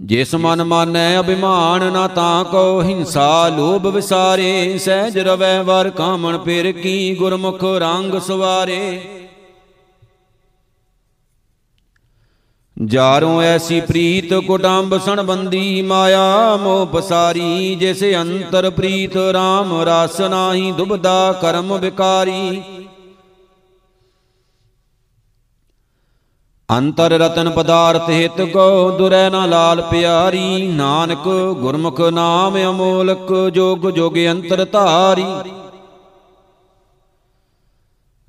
[0.00, 6.72] ਜਿਸ ਮਨ ਮਾਨੈ ਅਭਿਮਾਨ ਨਾ ਤਾਂ ਕੋ ਹਿੰਸਾ ਲੋਭ ਵਿਸਾਰੇ, ਸਹਿਜ ਰਵੈ ਵਰ ਕਾਮਣ ਪਿਰ
[6.72, 9.00] ਕੀ ਗੁਰਮੁਖ ਰੰਗ ਸਵਾਰੇ।
[12.84, 21.32] ਜਾਰੋਂ ਐਸੀ ਪ੍ਰੀਤ ਕੁਟੰਬ ਸੰਬੰਦੀ ਮਾਇਆ, ਮੋਹ ਪਸਾਰੀ, ਜਿਸ ਅੰਤਰ ਪ੍ਰੀਤ RAM ਰਸ ਨਾਹੀ ਦੁਬਦਾ
[21.42, 22.62] ਕਰਮ ਵਿਕਾਰੀ।
[26.68, 31.28] ਅੰਤਰ ਰਤਨ ਪਦਾਰਥ ਹਿਤ ਕੋ ਦੁਰੈ ਨਾ ਲਾਲ ਪਿਆਰੀ। ਨਾਨਕ
[31.60, 35.24] ਗੁਰਮੁਖ ਨਾਮ ਅਮੋਲਕ ਜੋਗ ਜੋਗ ਅੰਤਰ ਧਾਰੀ।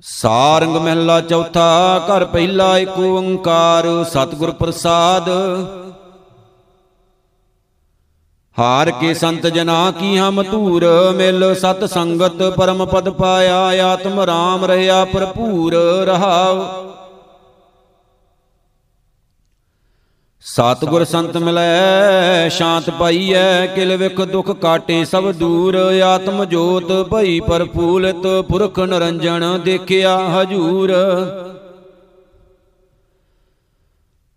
[0.04, 5.28] ਸਾਰੰਗ ਮਹਿਲਾ ਚੌਥਾ, ਘਰ ਪਹਿਲਾ ਏਕ ਓੰਕਾਰ, ਸਤਿਗੁਰ ਪ੍ਰਸਾਦ।
[8.56, 10.84] ਹਾਰ ਕੇ ਸੰਤ ਜਨਾ ਕੀ ਹਮ ਧੂਰ,
[11.16, 15.74] ਮਿਲ ਸਤ ਸੰਗਤ ਪਰਮ ਪਦ ਪਾਇਆ, ਆਤਮ ਰਾਮ ਰਹਾ ਭਰਪੂਰ
[16.06, 16.89] ਰਹਾਉ।
[20.44, 28.26] ਸਤਿਗੁਰ ਸੰਤ ਮਿਲੈ, ਸ਼ਾਂਤ ਪਾਈਐ, ਕਿਲ ਵਿਖ ਦੁਖ ਕਾਟੇ, ਸਭ ਦੂਰ ਆਤਮ ਜੋਤ ਭਈ ਪਰਫੂਲਤ,
[28.48, 30.92] ਪੁਰਖ ਨਰੰਜਣ ਦੇਖਿਆ ਹਜੂਰ।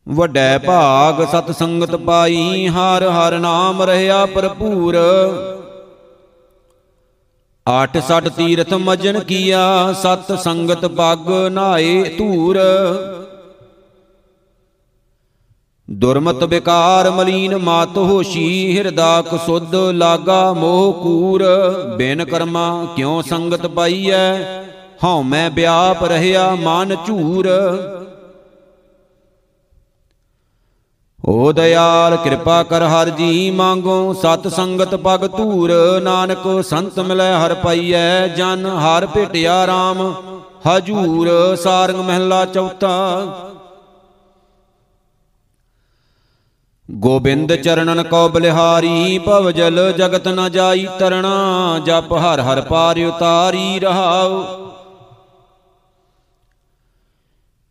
[0.08, 4.97] ਵੱਡੈ ਭਾਗ ਸਤ ਸੰਗਤ ਪਾਈ, ਹਰ ਹਰ ਨਾਮ ਰਹਾ ਭਰਪੂਰ।
[7.66, 12.60] ਆਠ ਸੱਠ ਤੀਰਥ ਮਜਨ ਕੀਆ ਸਤ ਸੰਗਤ ਪੱਗ ਨਾਏ ਧੂਰ।
[15.93, 21.43] ਦੁਰਮਤ ਵਿਕਾਰ ਮਲੀਨ ਮਤ ਹੋਸ਼ੀ ਹਿਰਦਾ ਕਸੁੱਧ ਲਾਗਾ ਮੋਹ ਕੂਰ।
[21.97, 24.33] ਬਿਨ ਕਰਮਾ ਕਿਉ ਸੰਗਤ ਪਾਈਐ?
[25.03, 27.49] ਹਉ ਮੈਂ ਵਿਆਪ ਰਹਿਆ ਮਨ ਝੂਰ।
[31.25, 35.71] ਓ ਦਇਆਲ, ਕਿਰਪਾ ਕਰ ਹਰ ਜੀ ਮੰਗੋ, ਸਤ ਸੰਗਤ ਪਗ ਧੂਰ।
[36.01, 40.11] ਨਾਨਕ, ਸੰਤ ਮਿਲੈ ਹਰ ਪਾਈਐ, ਜਨ ਹਰ ਭੇਟਿਆ RAM
[40.67, 43.21] ਹਜੂਰ, ਸਾਰੰਗ ਮਹਿਲਾ ਚੌਥਾ।
[46.93, 53.79] ਗੋਬਿੰਦ ਚਰਨਨ ਕੋ ਬਲਿਹਾਰੀ ਭਵ ਜਲ ਜਗਤ ਨ ਜਾਈ ਤਰਣਾ ਜਪ ਹਰ ਹਰ ਪਾਰ ਉਤਾਰੀ
[53.79, 54.43] ਰਹਾਉ।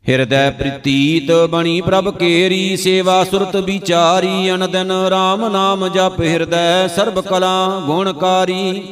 [0.08, 7.80] ਹਿਰਦੈ ਪ੍ਰੀਤੀਤ ਬਣੀ ਪ੍ਰਭ ਕੇਰੀ ਸੇਵਾ ਸੁਰਤ ਵਿਚਾਰੀ ਅਨਦਨ RAM ਨਾਮ ਜਪ ਹਿਰਦੈ ਸਰਬ ਕਲਾ
[7.86, 8.82] ਗੁਣਕਾਰੀ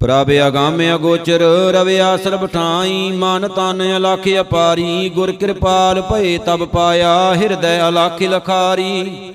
[0.00, 1.42] ਪ੍ਰਭ ਅਗਾਮ ਅਗੋਚਰ
[1.74, 9.32] ਰਵਿਆ ਸਰਬ ਠਾਈ ਮਨ ਤਨ ਅਲਖ ਅਪਾਰੀ, ਗੁਰ ਕਿਰਪਾਲ ਭਏ ਤਬ ਪਾਇਆ, ਹਿਰਦੈ ਅਲਖ ਲਖਾਰੀ।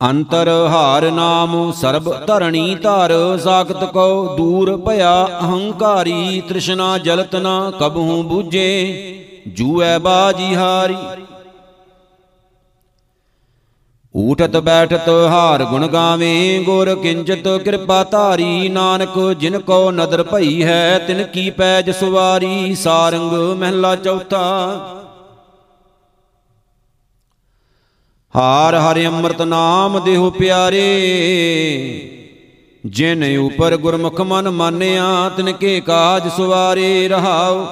[0.00, 8.22] ਅੰਤਰ ਹਾਰ ਨਾਮ, ਸਰਬ ਧਰਣੀ ਧਰ ਸਾਖਤ ਕੋ ਦੂਰ ਭਇਆ ਅਹੰਕਾਰੀ, ਤ੍ਰਿਸ਼ਨਾ ਜਲਤ ਨਾ ਕਬਹੂ
[8.22, 8.68] ਬੂਝੇ,
[9.48, 10.96] ਜੂਐ ਬਾਜੀ ਹਾਰੀ।
[14.16, 20.98] ਊਠਤ ਬੈਠਤ ਹਾਰ ਗੁਣ ਗਾਵੇਂ, ਗੁਰ ਕਿੰਚਤ ਕਿਰਪਾ ਧਾਰੀ, ਨਾਨਕ ਜਿਨ ਕੋ ਨਦਰ ਭਈ ਹੈ,
[20.98, 24.44] ਤਿਨ ਕੀ ਪੈਜ ਸੁਵਾਰੀ, ਸਾਰੰਗ ਮਹਿਲਾ ਚੌਥਾ।
[28.34, 30.86] ਹਾਰ ਹਰਿ ਅੰਮ੍ਰਿਤ ਨਾਮ ਦੇਹੁ ਪਿਆਰੇ,
[32.84, 37.66] ਜਿਨ ਉਪਰ ਗੁਰਮੁਖ ਮਨ ਮਾਨਿਆ, ਤਿਨ ਕੇ ਕਾਜ ਸੁਵਾਰੇ ਰਹਾਉ।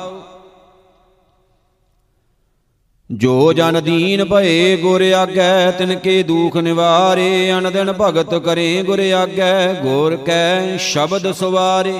[3.14, 9.00] ਜੋ ਜਨ ਦੀਨ ਭਏ ਗੁਰ ਆਗੈ, ਤਿਨ ਕੇ ਦੁਖ ਨਿਵਾਰੇ ਅਨ ਦਿਨ ਭਗਤ ਕਰੇ ਗੁਰ
[9.12, 11.98] ਆਗੈ, ਗੁਰ ਕੈ ਸ਼ਬਦ ਸਵਾਰੇ।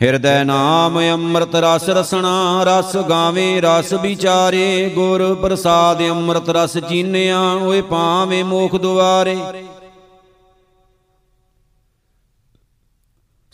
[0.00, 7.82] ਹਿਰਦੈ ਨਾਮ ਅੰਮ੍ਰਿਤ ਰਸ ਰਸਣਾ, ਰਸ ਗਾਵੇ, ਰਸ ਵਿਚਾਰੇ, ਗੁਰ ਪ੍ਰਸਾਦ ਅੰਮ੍ਰਿਤ ਰਸ ਚੀਨਿਆ, ਓਏ
[7.82, 9.36] ਪਾਵੇਂ ਮੋਖ ਦੁਆਰੇ।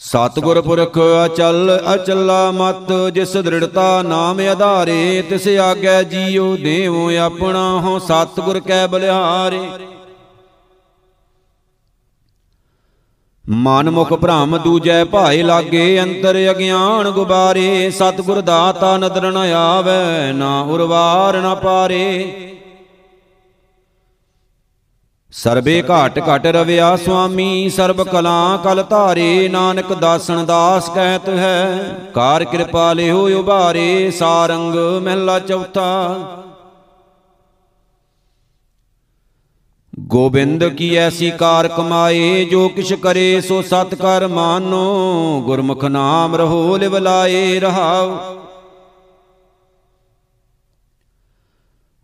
[0.01, 7.99] ਸਤਿਗੁਰ ਪੁਰਖ ਅਚਲ ਅਚਲਾ ਮਤ, ਜਿਸ ਦ੍ਰਿੜਤਾ ਨਾਮ ਆਧਾਰੇ, ਤਿਸ ਆਗੈ ਜੀਉ ਦੇਵੋ ਆਪਣਾ ਹੋ
[7.99, 9.61] ਸਤਿਗੁਰ ਕੈ ਬਲਿਹਾਰੇ।
[13.45, 20.61] ਮਨ ਮੁਖ ਭ੍ਰਮ ਦੂਜੈ ਭਾਏ ਲਾਗੇ, ਅੰਤਰ ਅਗਿਆਨ ਗੁਬਾਰੇ, ਸਤਿਗੁਰ ਦਾਤਾ ਨਦਰ ਨ ਆਵੈ, ਨਾ
[20.61, 22.48] ਉਰਵਾਰ ਨ ਪਾਰੇ।
[25.43, 32.45] ਸਰਬੇ ਘਾਟ ਘਟ ਰਵਿਆ ਸੁਆਮੀ, ਸਰਬ ਕਲਾ ਕਲ ਧਾਰੇ, ਨਾਨਕ ਦਾਸਨ ਦਾਸ ਕਹਿਤ ਹੈ। ਕਾਰ
[32.45, 36.17] ਕਿਰਪਾ ਲਿਓ ਉਬਾਰੇ ਸਾਰੰਗ ਮਹਿਲਾ ਚੌਥਾ।
[39.99, 46.77] ਗੋਬਿੰਦ ਕੀ ਐਸੀ ਕਾਰ ਕਮਾਏ, ਜੋ ਕਿਛ ਕਰੇ, ਸੋ ਸਤ ਕਰ ਮਾਨੋ। ਗੁਰਮੁਖ ਨਾਮ ਰਹੋ,
[46.77, 48.38] ਲਿਵ ਲਾਏ ਰਹਾਉ।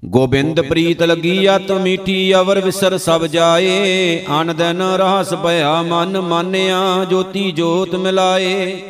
[0.04, 7.04] ਗੋਬਿੰਦ ਪ੍ਰੀਤ ਲੱਗੀ ਅਤ ਮੀਠੀ ਅਵਰ ਵਿਸਰ ਸਭ ਜਾਏ। ਅਨ ਦਿਨ ਰਹਾਸ ਭਇਆ ਮਨ ਮਾਨਿਆ
[7.10, 8.82] ਜੋਤੀ ਜੋਤ ਮਿਲਾਏ।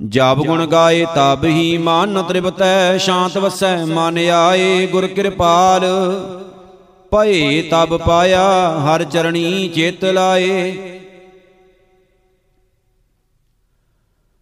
[0.00, 5.84] ਜਬ ਗੁਣ ਗਾਏ ਤਬ ਹੀ ਮਨ ਤ੍ਰਿਪਤੈ ਸ਼ਾਂਤ ਵਸੈ ਮਨ ਆਏ ਗੁਰ ਕਿਰਪਾਲ।
[7.12, 8.44] ਭਏ ਤਬ ਪਾਇਆ
[8.78, 10.95] ਹਰ ਚਰਣੀ ਚਿਤ ਲਾਏ।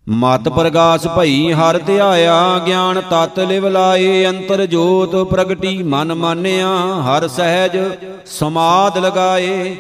[0.06, 6.68] ਮਤ ਪ੍ਰਗਾਸ ਭਈ ਹਰ ਧਿਆਇਆ, ਗਿਆਨ ਤਤ ਲਿਵ ਲਾਏ, ਅੰਤਰ ਜੋਤ ਪ੍ਰਗਟੀ ਮਨ ਮਾਨਿਆ,
[7.02, 7.76] ਹਰ ਸਹਿਜ
[8.26, 9.76] ਸਮਾਦ ਲਗਾਏ।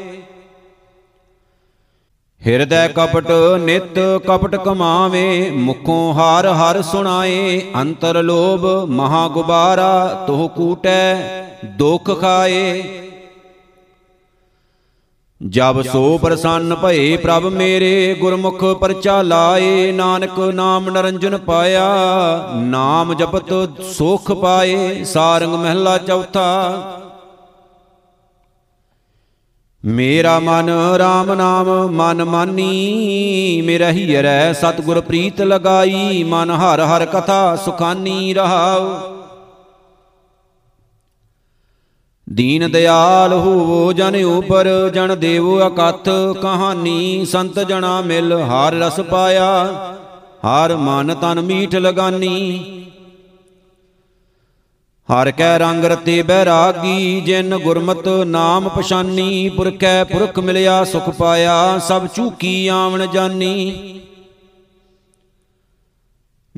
[2.46, 11.14] ਹਿਰਦੈ ਕਪਟ ਨਿਤ ਕਪਟ ਕਮਾਵੇ, ਮੁਖੋਂ ਹਰ ਹਰ ਸੁਣਾਏ, ਅੰਤਰ ਲੋਭ ਮਹਾ ਗੁਬਾਰਾ ਤੋਹ ਕੂਟੈ
[11.66, 12.82] ਦੁਖ ਖਾਏ।
[15.40, 21.84] ਜਬ ਸੋ ਪ੍ਰਸੰਨ ਭਏ ਪ੍ਰਭ ਮੇਰੇ ਗੁਰਮੁਖ ਪਰਚਾ ਲਾਏ, ਨਾਨਕ ਨਾਮ ਨਰੰਜਨ ਪਾਇਆ,
[22.54, 27.00] ਨਾਮ ਜਪਤ ਸੁਖ ਪਾਏ, ਸਾਰੰਗ ਮਹਿਲਾ ਚੌਥਾ।
[29.84, 37.56] ਮੇਰਾ ਮਨ RAM ਨਾਮ, ਮਨ ਮਾਨੀ ਮੇਰਾ ਹੀਰੈ ਸਤਿਗੁਰ ਪ੍ਰੀਤ ਲਗਾਈ, ਮਨ ਹਰ ਹਰ ਕਥਾ
[37.56, 38.88] ਸੁਖਾਨੀ ਰਹਾਉ।
[42.34, 46.08] ਦੀਨ ਦਿਆਲ ਹੋਵੋ ਜਨ ਉਪਰ, ਜਨ ਦੇਵੋ ਅਕਥ
[46.42, 49.66] ਕਹਾਣੀ, ਸੰਤ ਜਣਾ ਮਿਲ ਹਰ ਰਸ ਪਾਇਆ,
[50.46, 52.60] ਹਰ ਮਨ ਤਨ ਮੀਠ ਲਗਾਨੀ।
[55.08, 62.06] ਹਰ ਕੈ ਰੰਗ ਰਤੇ ਬੈਰਾਗੀ, ਜਿਨ ਗੁਰਮਤ ਨਾਮ ਪਛਾਨੀ ਪੁਰਖੈ ਪੁਰਖ ਮਿਲਿਆ ਸੁਖ ਪਾਇਆ, ਸਭ
[62.06, 63.74] ਚੂਕੀ ਆਵਣ ਜਾਨੀ।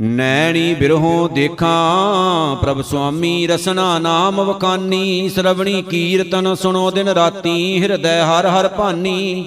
[0.00, 8.46] ਨੈਣੀ ਬਿਰਹੋਂ ਦੇਖਾਂ, ਪ੍ਰਭ ਸੁਆਮੀ ਰਸਨਾ ਨਾਮ ਵਕਾਨੀ ਸਰਵਣੀ ਕੀਰਤਨ ਸੁਣੋ ਦਿਨ ਰਾਤੀ, ਹਿਰਦੈ ਹਰ
[8.46, 9.44] ਹਰ ਭਾਨੀ।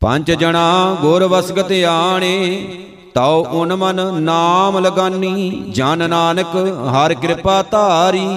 [0.00, 2.68] ਪੰਜ ਜਣਾ ਗੁਰ ਵਸਗਤ ਆਣੇ,
[3.14, 6.56] ਤਉ ਉਨ ਮਨ ਨਾਮ ਲਗਾਨੀ, ਜਨ ਨਾਨਕ
[6.94, 8.28] ਹਰ ਕਿਰਪਾ ਧਾਰੀ,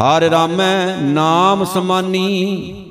[0.00, 2.89] ਹਰ ਰਾਮੈ ਨਾਮ ਸਮਾਨੀ।